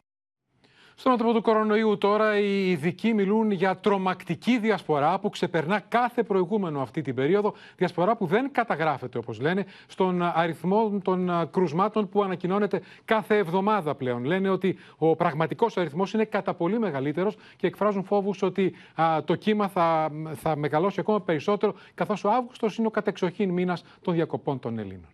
[0.97, 6.81] Στον άνθρωπο του κορονοϊού τώρα οι ειδικοί μιλούν για τρομακτική διασπορά που ξεπερνά κάθε προηγούμενο
[6.81, 7.55] αυτή την περίοδο.
[7.77, 14.25] Διασπορά που δεν καταγράφεται όπως λένε στον αριθμό των κρουσμάτων που ανακοινώνεται κάθε εβδομάδα πλέον.
[14.25, 18.75] Λένε ότι ο πραγματικός αριθμός είναι κατά πολύ μεγαλύτερος και εκφράζουν φόβους ότι
[19.25, 24.15] το κύμα θα, θα μεγαλώσει ακόμα περισσότερο καθώς ο Αύγουστος είναι ο κατεξοχήν μήνας των
[24.15, 25.09] διακοπών των Ελλήνων.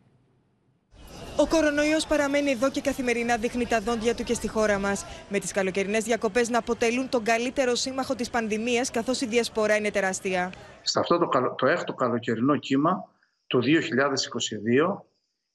[1.41, 5.05] Ο κορονοϊός παραμένει εδώ και καθημερινά δείχνει τα δόντια του και στη χώρα μας.
[5.29, 9.91] Με τις καλοκαιρινές διακοπές να αποτελούν τον καλύτερο σύμμαχο της πανδημίας, καθώς η διασπορά είναι
[9.91, 10.53] τεράστια.
[10.83, 13.09] Σε αυτό το, το έκτο καλοκαιρινό κύμα
[13.47, 15.05] του 2022,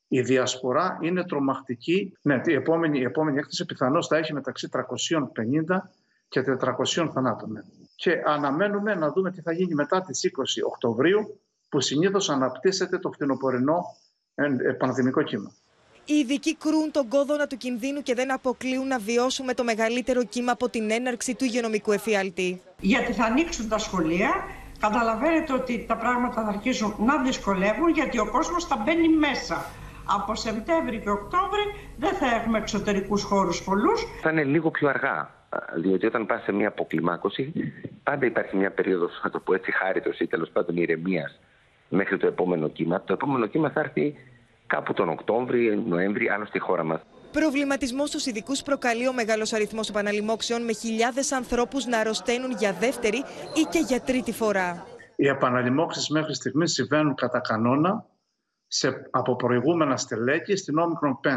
[0.07, 2.17] η διασπορά είναι τρομακτική.
[2.21, 4.81] Ναι, η επόμενη, η επόμενη έκθεση πιθανώς θα έχει μεταξύ 350
[6.27, 6.43] και
[6.95, 7.51] 400 θανάτων.
[7.51, 7.61] Ναι.
[7.95, 13.11] Και αναμένουμε να δούμε τι θα γίνει μετά τις 20 Οκτωβρίου, που συνήθως αναπτύσσεται το
[13.11, 13.81] φθινοπορεινό
[14.35, 15.51] ε, πανδημικό κύμα.
[16.07, 20.51] Οι ειδικοί κρούν τον κόδωνα του κινδύνου και δεν αποκλείουν να βιώσουμε το μεγαλύτερο κύμα
[20.51, 22.61] από την έναρξη του υγειονομικού εφιάλτη.
[22.79, 24.31] Γιατί θα ανοίξουν τα σχολεία,
[24.79, 29.65] καταλαβαίνετε ότι τα πράγματα θα αρχίσουν να δυσκολεύουν γιατί ο κόσμος θα μπαίνει μέσα.
[30.17, 31.63] Από Σεπτέμβρη και Οκτώβρη
[31.97, 34.05] δεν θα έχουμε εξωτερικούς χώρους πολλούς.
[34.21, 35.29] Θα είναι λίγο πιο αργά,
[35.75, 37.53] διότι όταν πας σε μια αποκλιμάκωση
[38.03, 41.39] πάντα υπάρχει μια περίοδος, θα το πω έτσι, χάριτος ή τέλος πάντων ηρεμίας
[41.89, 43.01] μέχρι το επόμενο κύμα.
[43.01, 44.15] Το επόμενο κύμα θα έρθει
[44.67, 47.01] κάπου τον Οκτώβρη, Νοέμβρη, άλλο στη χώρα μας.
[47.31, 53.17] Προβληματισμός στους ειδικούς προκαλεί ο μεγάλος αριθμός επαναλημόξεων με χιλιάδες ανθρώπους να αρρωσταίνουν για δεύτερη
[53.53, 54.85] ή και για τρίτη φορά.
[55.15, 58.05] Οι επαναλημόξει μέχρι στιγμής συμβαίνουν κατά κανόνα
[58.67, 61.29] σε, από προηγούμενα στελέχη στην όμικρον 5.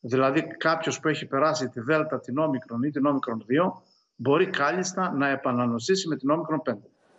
[0.00, 3.72] Δηλαδή κάποιος που έχει περάσει τη Δέλτα, την όμικρον ή την όμικρον 2
[4.16, 6.72] μπορεί κάλλιστα να επανανοσήσει με την όμικρον 5.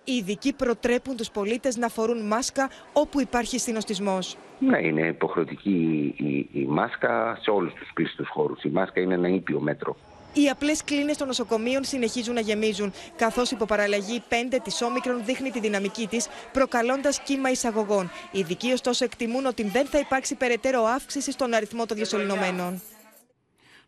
[0.09, 4.37] Οι ειδικοί προτρέπουν τους πολίτες να φορούν μάσκα όπου υπάρχει συνοστισμός.
[4.59, 8.63] Ναι, είναι υποχρεωτική η, η, μάσκα σε όλους τους κλειστούς χώρους.
[8.63, 9.95] Η μάσκα είναι ένα ήπιο μέτρο.
[10.33, 14.33] Οι απλές κλίνες των νοσοκομείων συνεχίζουν να γεμίζουν, καθώς η υποπαραλλαγή 5
[14.63, 18.11] της Όμικρον δείχνει τη δυναμική της, προκαλώντας κύμα εισαγωγών.
[18.31, 22.81] Οι ειδικοί, ωστόσο, εκτιμούν ότι δεν θα υπάρξει περαιτέρω αύξηση στον αριθμό των διασωληνωμένων.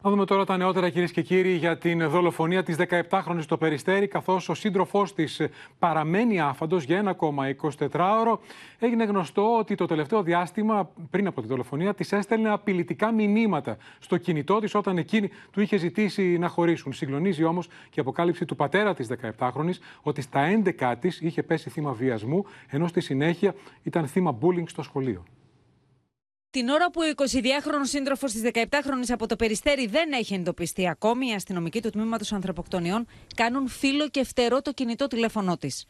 [0.04, 2.76] Να δούμε τώρα τα νεότερα, κυρίες και κύριοι, για την δολοφονία της
[3.10, 5.42] 17χρονη στο Περιστέρι, καθώς ο σύντροφός της
[5.80, 8.38] παραμένει άφαντος για ένα ακόμα 24ωρο.
[8.80, 14.18] Έγινε γνωστό ότι το τελευταίο διάστημα, πριν από τη δολοφονία, της έστελνε απειλητικά μηνύματα στο
[14.18, 16.94] κινητό της όταν εκείνη του είχε ζητήσει να χωρίσουν.
[16.94, 19.72] Συγκλονίζει όμως και η αποκάλυψη του πατέρα της 17χρονη
[20.02, 24.82] ότι στα 11 της είχε πέσει θύμα βιασμού, ενώ στη συνέχεια ήταν θύμα bullying στο
[24.82, 25.24] σχολείο.
[26.52, 31.28] Την ώρα που ο 22χρονο σύντροφος της 17χρονη από το Περιστέρι δεν έχει εντοπιστεί ακόμη,
[31.28, 35.86] οι αστυνομικοί του τμήματος ανθρωποκτονιών κάνουν φίλο και φτερό το κινητό τηλέφωνό της.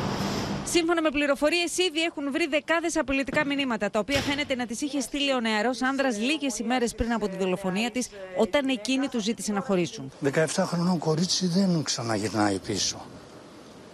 [0.66, 5.00] Σύμφωνα με πληροφορίες, ήδη έχουν βρει δεκάδες απειλητικά μηνύματα, τα οποία φαίνεται να τις είχε
[5.00, 9.52] στείλει ο νεαρός άνδρας λίγες ημέρες πριν από τη δολοφονία της, όταν εκείνη του ζήτησε
[9.52, 10.12] να χωρίσουν.
[10.24, 13.06] 17χρονο κορίτσι δεν ξαναγυρνάει πίσω.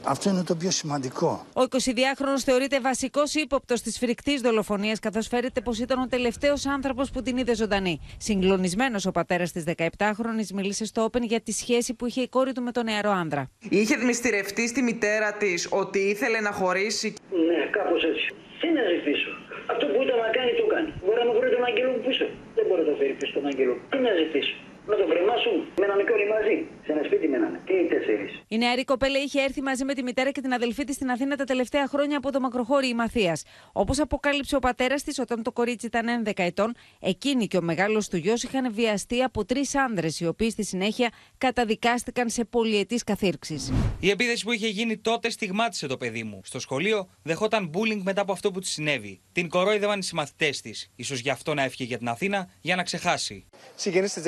[0.07, 1.45] Αυτό είναι το πιο σημαντικό.
[1.53, 7.11] Ο 22χρονο θεωρείται βασικός ύποπτος της φρικτής δολοφονίας, καθώς φέρεται πως ήταν ο τελευταίος άνθρωπος
[7.11, 7.99] που την είδε ζωντανή.
[8.17, 12.51] Συγκλονισμένος ο πατέρας της 17χρονη μίλησε στο Open για τη σχέση που είχε η κόρη
[12.51, 13.49] του με τον νεαρό άνδρα.
[13.69, 17.13] Είχε δημιστηρευτεί στη μητέρα της ότι ήθελε να χωρίσει.
[17.47, 18.27] Ναι, κάπως έτσι.
[18.61, 19.29] Τι να ζητήσω;
[19.71, 20.89] Αυτό που ήταν να κάνει, το κάνει.
[21.05, 22.25] Μπορεί να μου βρει τον Αγγελό μου πίσω.
[22.55, 23.75] Δεν μπορεί να το φέρει πίσω τον Αγγελό.
[23.91, 24.55] Τι να ζητήσω;
[24.87, 26.57] Με το βρεμά σου, μένανε και όλοι μαζί.
[26.85, 27.59] Σε ένα σπίτι μένανε.
[27.65, 28.31] Και οι τέσσερις.
[28.47, 31.35] Η νεαρή κοπέλα είχε έρθει μαζί με τη μητέρα και την αδελφή της στην Αθήνα
[31.35, 33.37] τα τελευταία χρόνια από το μακροχώρι Μαθία.
[33.73, 38.07] Όπως αποκάλυψε ο πατέρας της όταν το κορίτσι ήταν 11 ετών, εκείνη και ο μεγάλος
[38.07, 43.59] του γιος είχαν βιαστεί από τρεις άνδρες, οι οποίοι στη συνέχεια καταδικάστηκαν σε πολυετής καθήρξει.
[43.99, 46.41] Η επίθεση που είχε γίνει τότε στιγμάτισε το παιδί μου.
[46.43, 49.21] Στο σχολείο δεχόταν bullying μετά από αυτό που της συνέβη.
[49.31, 50.91] Την κορόιδευαν οι συμμαθητές της.
[51.03, 53.45] σω γι' αυτό να έφυγε για την Αθήνα για να ξεχάσει.
[53.75, 54.23] Συγγενείς της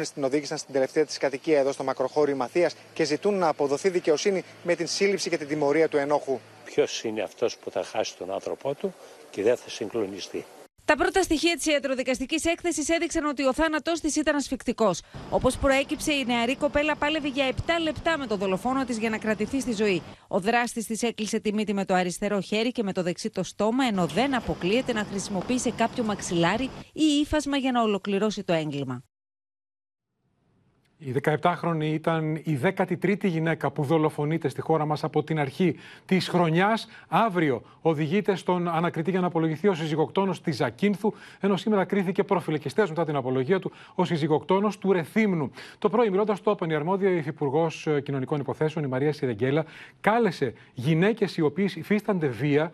[0.00, 3.88] 17χρονη την οδήγησαν στην τελευταία της κατοικία εδώ στο μακροχώριο Μαθίας και ζητούν να αποδοθεί
[3.88, 6.38] δικαιοσύνη με την σύλληψη και την τιμωρία του ενόχου.
[6.64, 8.94] Ποιος είναι αυτός που θα χάσει τον άνθρωπό του
[9.30, 10.44] και δεν θα συγκλονιστεί;
[10.84, 15.02] Τα πρώτα στοιχεία της ιατροδικαστικής έκθεσης έδειξαν ότι ο θάνατός της ήταν ασφικτικός.
[15.30, 19.18] Όπως προέκυψε, η νεαρή κοπέλα πάλευε για 7 λεπτά με το δολοφόνο της για να
[19.18, 20.02] κρατηθεί στη ζωή.
[20.28, 23.42] Ο δράστης της έκλεισε τη μύτη με το αριστερό χέρι και με το δεξί το
[23.42, 29.04] στόμα, ενώ δεν αποκλείεται να χρησιμοποίησε κάποιο μαξιλάρι ή ύφασμα για να ολοκληρώσει το έγκλημα.
[31.02, 35.76] Η 17χρονη ήταν η 13η γυναίκα που δολοφονείται στη χώρα μας από την αρχή
[36.06, 36.88] της χρονιάς.
[37.08, 42.88] Αύριο οδηγείται στον ανακριτή για να απολογηθεί ο συζυγοκτόνος της Ζακίνθου, ενώ σήμερα κρίθηκε προφυλακιστές
[42.88, 45.50] μετά την απολογία του ο συζυγοκτόνος του Ρεθύμνου.
[45.78, 47.70] Το πρωί, μιλώντας στο Όπεν, η αρμόδια υφυπουργό
[48.02, 49.64] Κοινωνικών Υποθέσεων, η Μαρία Σιρεγγέλα,
[50.00, 52.72] κάλεσε γυναίκες οι οποίες υφίστανται βία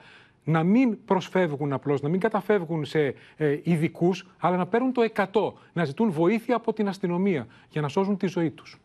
[0.49, 5.53] να μην προσφεύγουν απλώς, να μην καταφεύγουν σε ε, ειδικούς, αλλά να παίρνουν το 100,
[5.72, 8.80] να ζητούν βοήθεια από την αστυνομία για να σώζουν τη ζωή τους.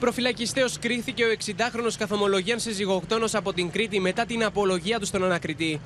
[0.00, 5.80] Προφυλακιστέως κρίθηκε ο 60χρονος καθομολογιαν συζυγοκτόνος από την Κρήτη μετά την απολογία του στον ανακριτή.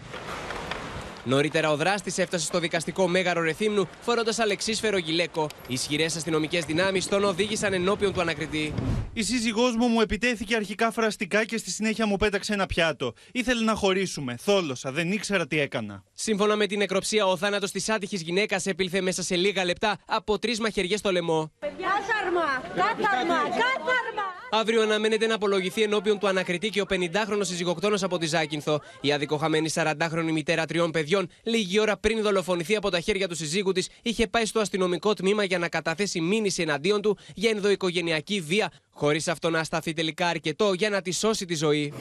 [1.30, 5.46] Νωρίτερα ο δράστης έφτασε στο δικαστικό μέγαρο Ρεθύμνου φορώντας αλεξίσφαιρο γυλαίκο.
[5.66, 8.74] Ισχυρές αστυνομικές δυνάμεις τον οδήγησαν ενώπιον του ανακριτή.
[9.12, 13.12] Η σύζυγός μου μου επιτέθηκε αρχικά φραστικά και στη συνέχεια μου πέταξε ένα πιάτο.
[13.32, 14.36] Ήθελε να χωρίσουμε.
[14.40, 14.92] Θόλωσα.
[14.92, 16.04] Δεν ήξερα τι έκανα.
[16.14, 20.38] Σύμφωνα με την νεκροψία, ο θάνατος της άτυχης γυναίκας επήλθε μέσα σε λίγα λεπτά από
[20.38, 21.52] τρεις μαχαιριές στο λαιμό.
[21.60, 22.62] Κάθαρμα!
[22.74, 23.34] Κάθαρμα!
[23.34, 24.39] Κάθαρμα!
[24.52, 28.80] Αύριο αναμένεται να απολογηθεί ενώπιον του ανακριτή και ο 50χρονο συζυγοκτόνος από τη Ζάκυνθο.
[29.00, 33.72] Η αδικοχαμένη 40χρονη μητέρα τριών παιδιών, λίγη ώρα πριν δολοφονηθεί από τα χέρια του συζύγου
[33.72, 38.72] της, είχε πάει στο αστυνομικό τμήμα για να καταθέσει μήνυση εναντίον του για ενδοοικογενειακή βία,
[38.90, 41.92] χωρίς αυτό να σταθεί τελικά αρκετό για να τη σώσει τη ζωή.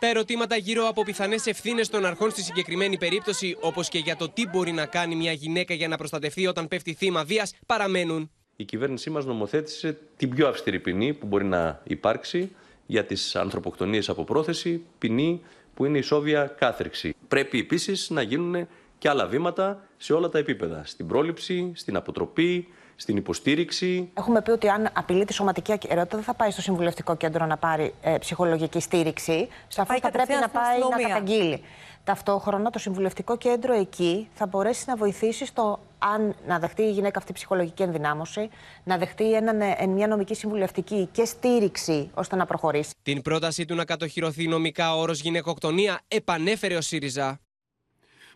[0.00, 4.28] Τα ερωτήματα γύρω από πιθανές ευθύνες των αρχών στη συγκεκριμένη περίπτωση, όπως και για το
[4.28, 8.30] τι μπορεί να κάνει μια γυναίκα για να προστατευτεί όταν πέφτει θύμα βίας, παραμένουν.
[8.56, 12.50] Η κυβέρνησή μας νομοθέτησε την πιο αυστηρή ποινή που μπορεί να υπάρξει
[12.86, 15.42] για τις ανθρωποκτονίες από πρόθεση, ποινή
[15.74, 17.14] που είναι ισόβια κάθριξη.
[17.28, 20.82] Πρέπει επίσης να γίνουν και άλλα βήματα σε όλα τα επίπεδα.
[20.84, 22.68] Στην πρόληψη, στην αποτροπή,
[23.02, 24.10] στην υποστήριξη.
[24.14, 27.56] Έχουμε πει ότι αν απειλεί τη σωματική ακαιρεότητα δεν θα πάει στο συμβουλευτικό κέντρο να
[27.56, 29.48] πάρει ε, ψυχολογική στήριξη.
[29.68, 31.62] Σαφώ θα πρέπει να πάει να καταγγείλει.
[32.04, 37.18] Ταυτόχρονα το συμβουλευτικό κέντρο εκεί θα μπορέσει να βοηθήσει στο αν να δεχτεί η γυναίκα
[37.18, 38.48] αυτή ψυχολογική ενδυνάμωση,
[38.84, 42.94] να δεχτεί έναν, ε, μια νομική συμβουλευτική και στήριξη ώστε να προχωρήσει.
[43.02, 47.40] Την πρότασή του να κατοχυρωθεί νομικά ο όρος γυναικοκτονία επανέφερε ο ΣΥΡΙΖΑ.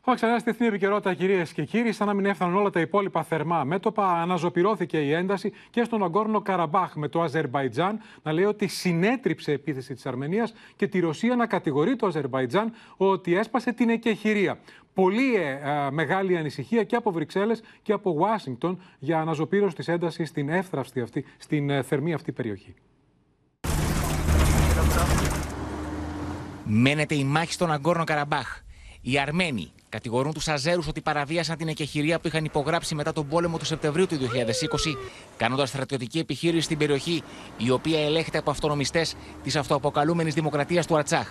[0.07, 1.92] Πάμε ξανά στη εθνική επικαιρότητα, κυρίες και κύριοι.
[1.92, 6.40] Σαν να μην έφταναν όλα τα υπόλοιπα θερμά μέτωπα, αναζωπηρώθηκε η ένταση και στον Αγκόρνο
[6.40, 11.46] Καραμπάχ με το Αζερβαϊτζάν να λέει ότι συνέτριψε επίθεση της Αρμενίας και τη Ρωσία να
[11.46, 14.59] κατηγορεί το Αζερβαϊτζάν ότι έσπασε την εκεχηρία.
[14.94, 15.59] Πολύ ε,
[15.90, 21.24] μεγάλη ανησυχία και από Βρυξέλλες και από Ουάσιγκτον για αναζωπήρωση της έντασης στην εύθραυστη αυτή,
[21.38, 22.74] στην ε, θερμή αυτή περιοχή.
[26.64, 28.61] Μένεται η μάχη στον Αγκόρνο Καραμπάχ.
[29.02, 33.59] Οι Αρμένοι κατηγορούν τους Αζέρους ότι παραβίασαν την εκεχηρία που είχαν υπογράψει μετά τον πόλεμο
[33.59, 34.97] του Σεπτεμβρίου του 2020,
[35.36, 37.22] κάνοντας στρατιωτική επιχείρηση στην περιοχή,
[37.57, 41.28] η οποία ελέγχεται από αυτονομιστές της αυτοαποκαλούμενης Δημοκρατίας του Αρτσάχ.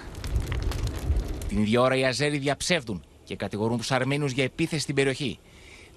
[1.48, 5.40] Την ίδια ώρα οι Αζέροι διαψεύδουν και κατηγορούν τους Αρμένιου για επίθεση στην περιοχή.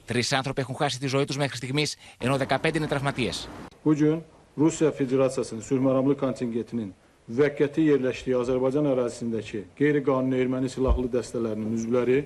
[0.05, 3.49] Τρεις άνθρωποι έχουν χάσει τη ζωή τους μέχρι στιγμής, ενώ 15 είναι τραυματίες.
[3.85, 4.19] Bugün
[4.59, 6.89] Rusya Federasiyasının sülhməramlı kontingentinin
[7.31, 12.19] müvəqqəti yerləşdiyi Azərbaycan ərazisindəki qeyri-qanuni erməni silahlı dəstələrinin üzvləri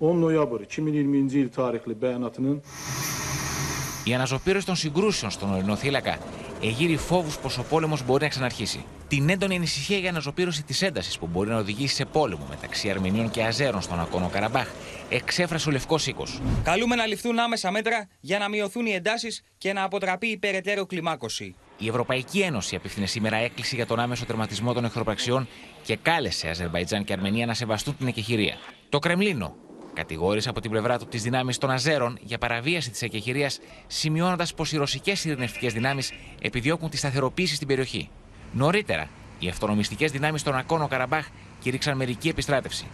[0.00, 2.62] 10 noyabr 2020-ci il tarixli bəyanatının
[4.06, 6.18] Η αναζωπήρωση των συγκρούσεων στον ορεινό θύλακα
[6.62, 8.84] εγείρει φόβους πως ο πόλεμος μπορεί να ξαναρχίσει.
[9.08, 13.30] Την έντονη ανησυχία για αναζωπήρωση της έντασης που μπορεί να οδηγήσει σε πόλεμο μεταξύ Αρμενίων
[13.30, 14.68] και Αζέρων στον Ακόνο Καραμπάχ
[15.08, 16.40] εξέφρασε ο Λευκός Οίκος.
[16.62, 20.86] Καλούμε να ληφθούν άμεσα μέτρα για να μειωθούν οι εντάσεις και να αποτραπεί η περαιτέρω
[20.86, 21.54] κλιμάκωση.
[21.78, 25.48] Η Ευρωπαϊκή Ένωση απίφθινε σήμερα έκκληση για τον άμεσο τερματισμό των εχθροπραξιών
[25.82, 28.54] και κάλεσε Αζερβαϊτζάν και Αρμενία να σεβαστούν την εκεχηρία.
[28.88, 29.54] Το Κρεμλίνο
[29.94, 34.72] κατηγόρησε από την πλευρά του τις δυνάμεις των Αζέρων για παραβίαση της εκεχηρίας, σημειώνοντας πως
[34.72, 38.08] οι ρωσικές ειρηνευτικές δυνάμεις επιδιώκουν τη σταθεροποίηση στην περιοχή.
[38.52, 41.26] Νωρίτερα, οι αυτονομιστικές δυνάμεις των Ακόνο Καραμπάχ
[41.60, 42.86] κηρύξαν μερική επιστράτευση.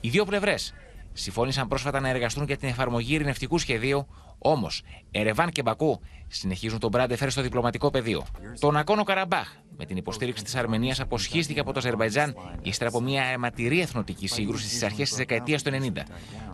[0.00, 0.74] Οι δύο πλευρές
[1.12, 4.06] συμφώνησαν πρόσφατα να εργαστούν για την εφαρμογή ειρηνευτικού σχεδίου
[4.46, 8.24] όμως Ερεβάν και Μπακού συνεχίζουν τον Μπράντεφερ στο διπλωματικό πεδίο.
[8.60, 13.24] Το Νακόνο Καραμπάχ, με την υποστήριξη της Αρμενίας, αποσχίστηκε από το Αζερβαϊτζάν ύστερα από μια
[13.24, 16.06] αιματηρή εθνοτική σύγκρουση στις αρχές της δεκαετίας του 90.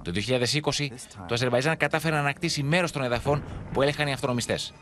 [0.03, 0.89] Το 2020,
[1.27, 4.73] το Αζερβαϊτζάν κατάφερε να ανακτήσει μέρος των εδαφών που έλεγχαν οι αυτονομιστές.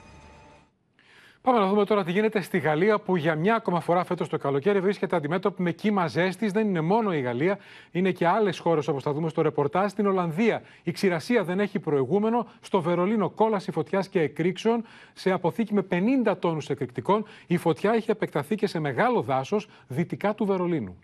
[1.43, 4.39] Πάμε να δούμε τώρα τι γίνεται στη Γαλλία, που για μια ακόμα φορά φέτος το
[4.39, 6.53] καλοκαίρι βρίσκεται αντιμέτωπη με κύμα ζέστης.
[6.53, 7.59] Δεν είναι μόνο η Γαλλία,
[7.91, 9.91] είναι και άλλες χώρες όπως θα δούμε στο ρεπορτάζ.
[9.91, 12.47] Στην Ολλανδία η ξηρασία δεν έχει προηγούμενο.
[12.61, 17.24] Στο Βερολίνο κόλαση φωτιάς και εκρήξεων σε αποθήκη με 50 τόνους εκρηκτικών.
[17.47, 20.99] Η φωτιά έχει επεκταθεί και σε μεγάλο δάσος δυτικά του Βερολίνου.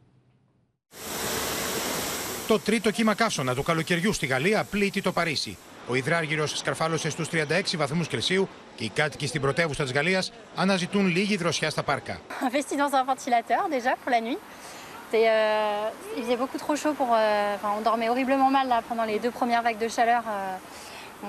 [2.49, 5.57] Το τρίτο κύμα καύσωνα του καλοκαιριού στη Γαλλία πλήττει το Παρίσι.
[5.89, 11.07] Ο υδράργυρος σκαρφάλωσε στους 36 βαθμούς Κελσίου και οι κάτοικοι στην πρωτεύουσα της Γαλλίας αναζητούν
[11.07, 12.21] λίγη δροσιά στα πάρκα.
[12.41, 14.39] Investi dans un ventilateur déjà pour la nuit.
[15.15, 17.11] Euh, il faisait beaucoup trop chaud pour.
[17.13, 20.23] Euh, enfin, on dormait horriblement mal là, pendant les deux premières vagues de chaleur.
[20.27, 20.57] Euh,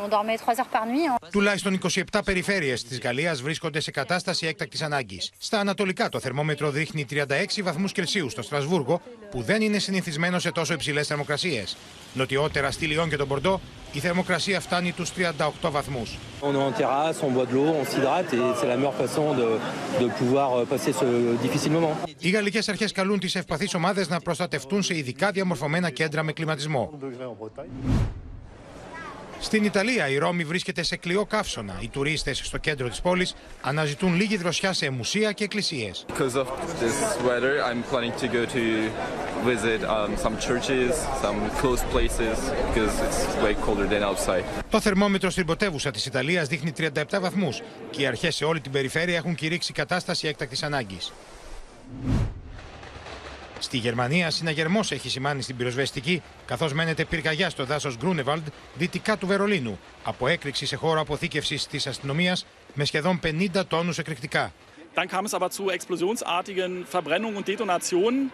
[0.03, 1.29] on dormait 3 heures par nuit.
[1.31, 5.31] Τουλάχιστον 27 περιφέρειες της Γαλλίας βρίσκονται σε κατάσταση έκτακτης ανάγκης.
[5.37, 10.51] Στα ανατολικά το θερμόμετρο δείχνει 36 βαθμούς Κελσίου στο Στρασβούργο, που δεν είναι συνηθισμένο σε
[10.51, 11.77] τόσο υψηλές θερμοκρασίες.
[12.13, 13.59] Νοτιότερα στη Λιόν και τον Πορντό
[13.91, 16.17] η θερμοκρασία φτάνει τους 38 βαθμούς.
[16.41, 19.25] On est en terrasse, on boit de l'eau, on s'hydrate et c'est la meilleure façon
[19.39, 19.47] de,
[20.01, 21.05] de pouvoir passer ce
[21.41, 21.95] difficile moment.
[22.19, 26.89] Οι γαλλικές αρχές καλούν τις ευπαθείς ομάδες να προστατευτούν σε ειδικά διαμορφωμένα κέντρα με κλιματισμό.
[29.39, 31.77] Στην Ιταλία η Ρώμη βρίσκεται σε κλειό καύσωνα.
[31.79, 36.05] Οι τουρίστες στο κέντρο της πόλης αναζητούν λίγη δροσιά σε μουσεία και εκκλησίες.
[36.07, 36.47] Because of
[36.81, 38.63] this weather, I'm planning to go to
[39.51, 40.91] visit um, some churches,
[41.23, 44.43] some close places, because it's way colder than outside.
[44.69, 48.71] Το θερμόμετρο στην πρωτεύουσα της Ιταλίας δείχνει 37 βαθμούς και οι αρχές σε όλη την
[48.71, 51.13] περιφέρεια έχουν κηρύξει κατάσταση έκτακτης ανάγκης.
[53.59, 59.27] Στη Γερμανία, συναγερμός έχει σημάνει στην πυροσβεστική, καθώς μένεται πυρκαγιά στο δάσος Γκρούνεβαλντ, δυτικά του
[59.27, 64.53] Βερολίνου, από έκρηξη σε χώρο αποθήκευσης της αστυνομίας με σχεδόν 50 τόνους εκρηκτικά.
[64.97, 68.31] Dann kam es aber zu explosionsartigen Verbrennungen und Detonationen.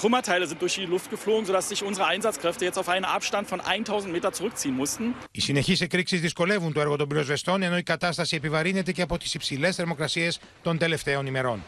[0.00, 3.60] Trümmerteile sind durch die Luft geflogen, sodass sich unsere Einsatzkräfte jetzt auf einen Abstand von
[3.60, 5.14] 1000 Meter zurückziehen mussten.
[5.30, 9.34] Οι συνεχείς εκρήξεις δυσκολεύουν το έργο των πυροσβεστών, ενώ η κατάσταση επιβαρύνεται και από τις
[9.34, 11.62] υψηλές θερμοκρασίες των τελευταίων ημερών.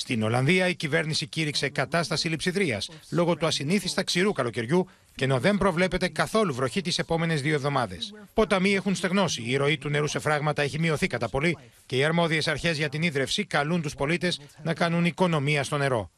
[0.00, 5.58] Στην Ολλανδία η κυβέρνηση κήρυξε κατάσταση λειψιδρίας λόγω του ασυνήθιστα ξηρού καλοκαιριού και ενώ δεν
[5.58, 8.14] προβλέπεται καθόλου βροχή τις επόμενες δύο εβδομάδες.
[8.34, 12.04] Ποταμοί έχουν στεγνώσει, η ροή του νερού σε φράγματα έχει μειωθεί κατά πολύ και οι
[12.04, 16.10] αρμόδιες αρχές για την ίδρυυση καλούν τους πολίτες να κάνουν οικονομία στο νερό.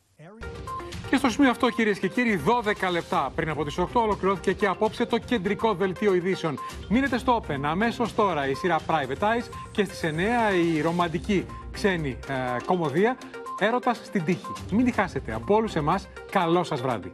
[1.11, 4.67] Και στο σημείο αυτό, κυρίες και κύριοι, 12 λεπτά πριν από τις 8 ολοκληρώθηκε και
[4.67, 6.59] απόψε το κεντρικό δελτίο ειδήσεων.
[6.89, 10.07] Μείνετε στο Open αμέσως τώρα η σειρά Private Eyes και στις 9
[10.77, 13.17] η ρομαντική ξένη ε, κομμωδία
[13.65, 14.53] Έρωτας στην τύχη.
[14.71, 15.35] Μην τη χάσετε.
[15.35, 17.13] Από όλους εμάς, καλό σας βράδυ.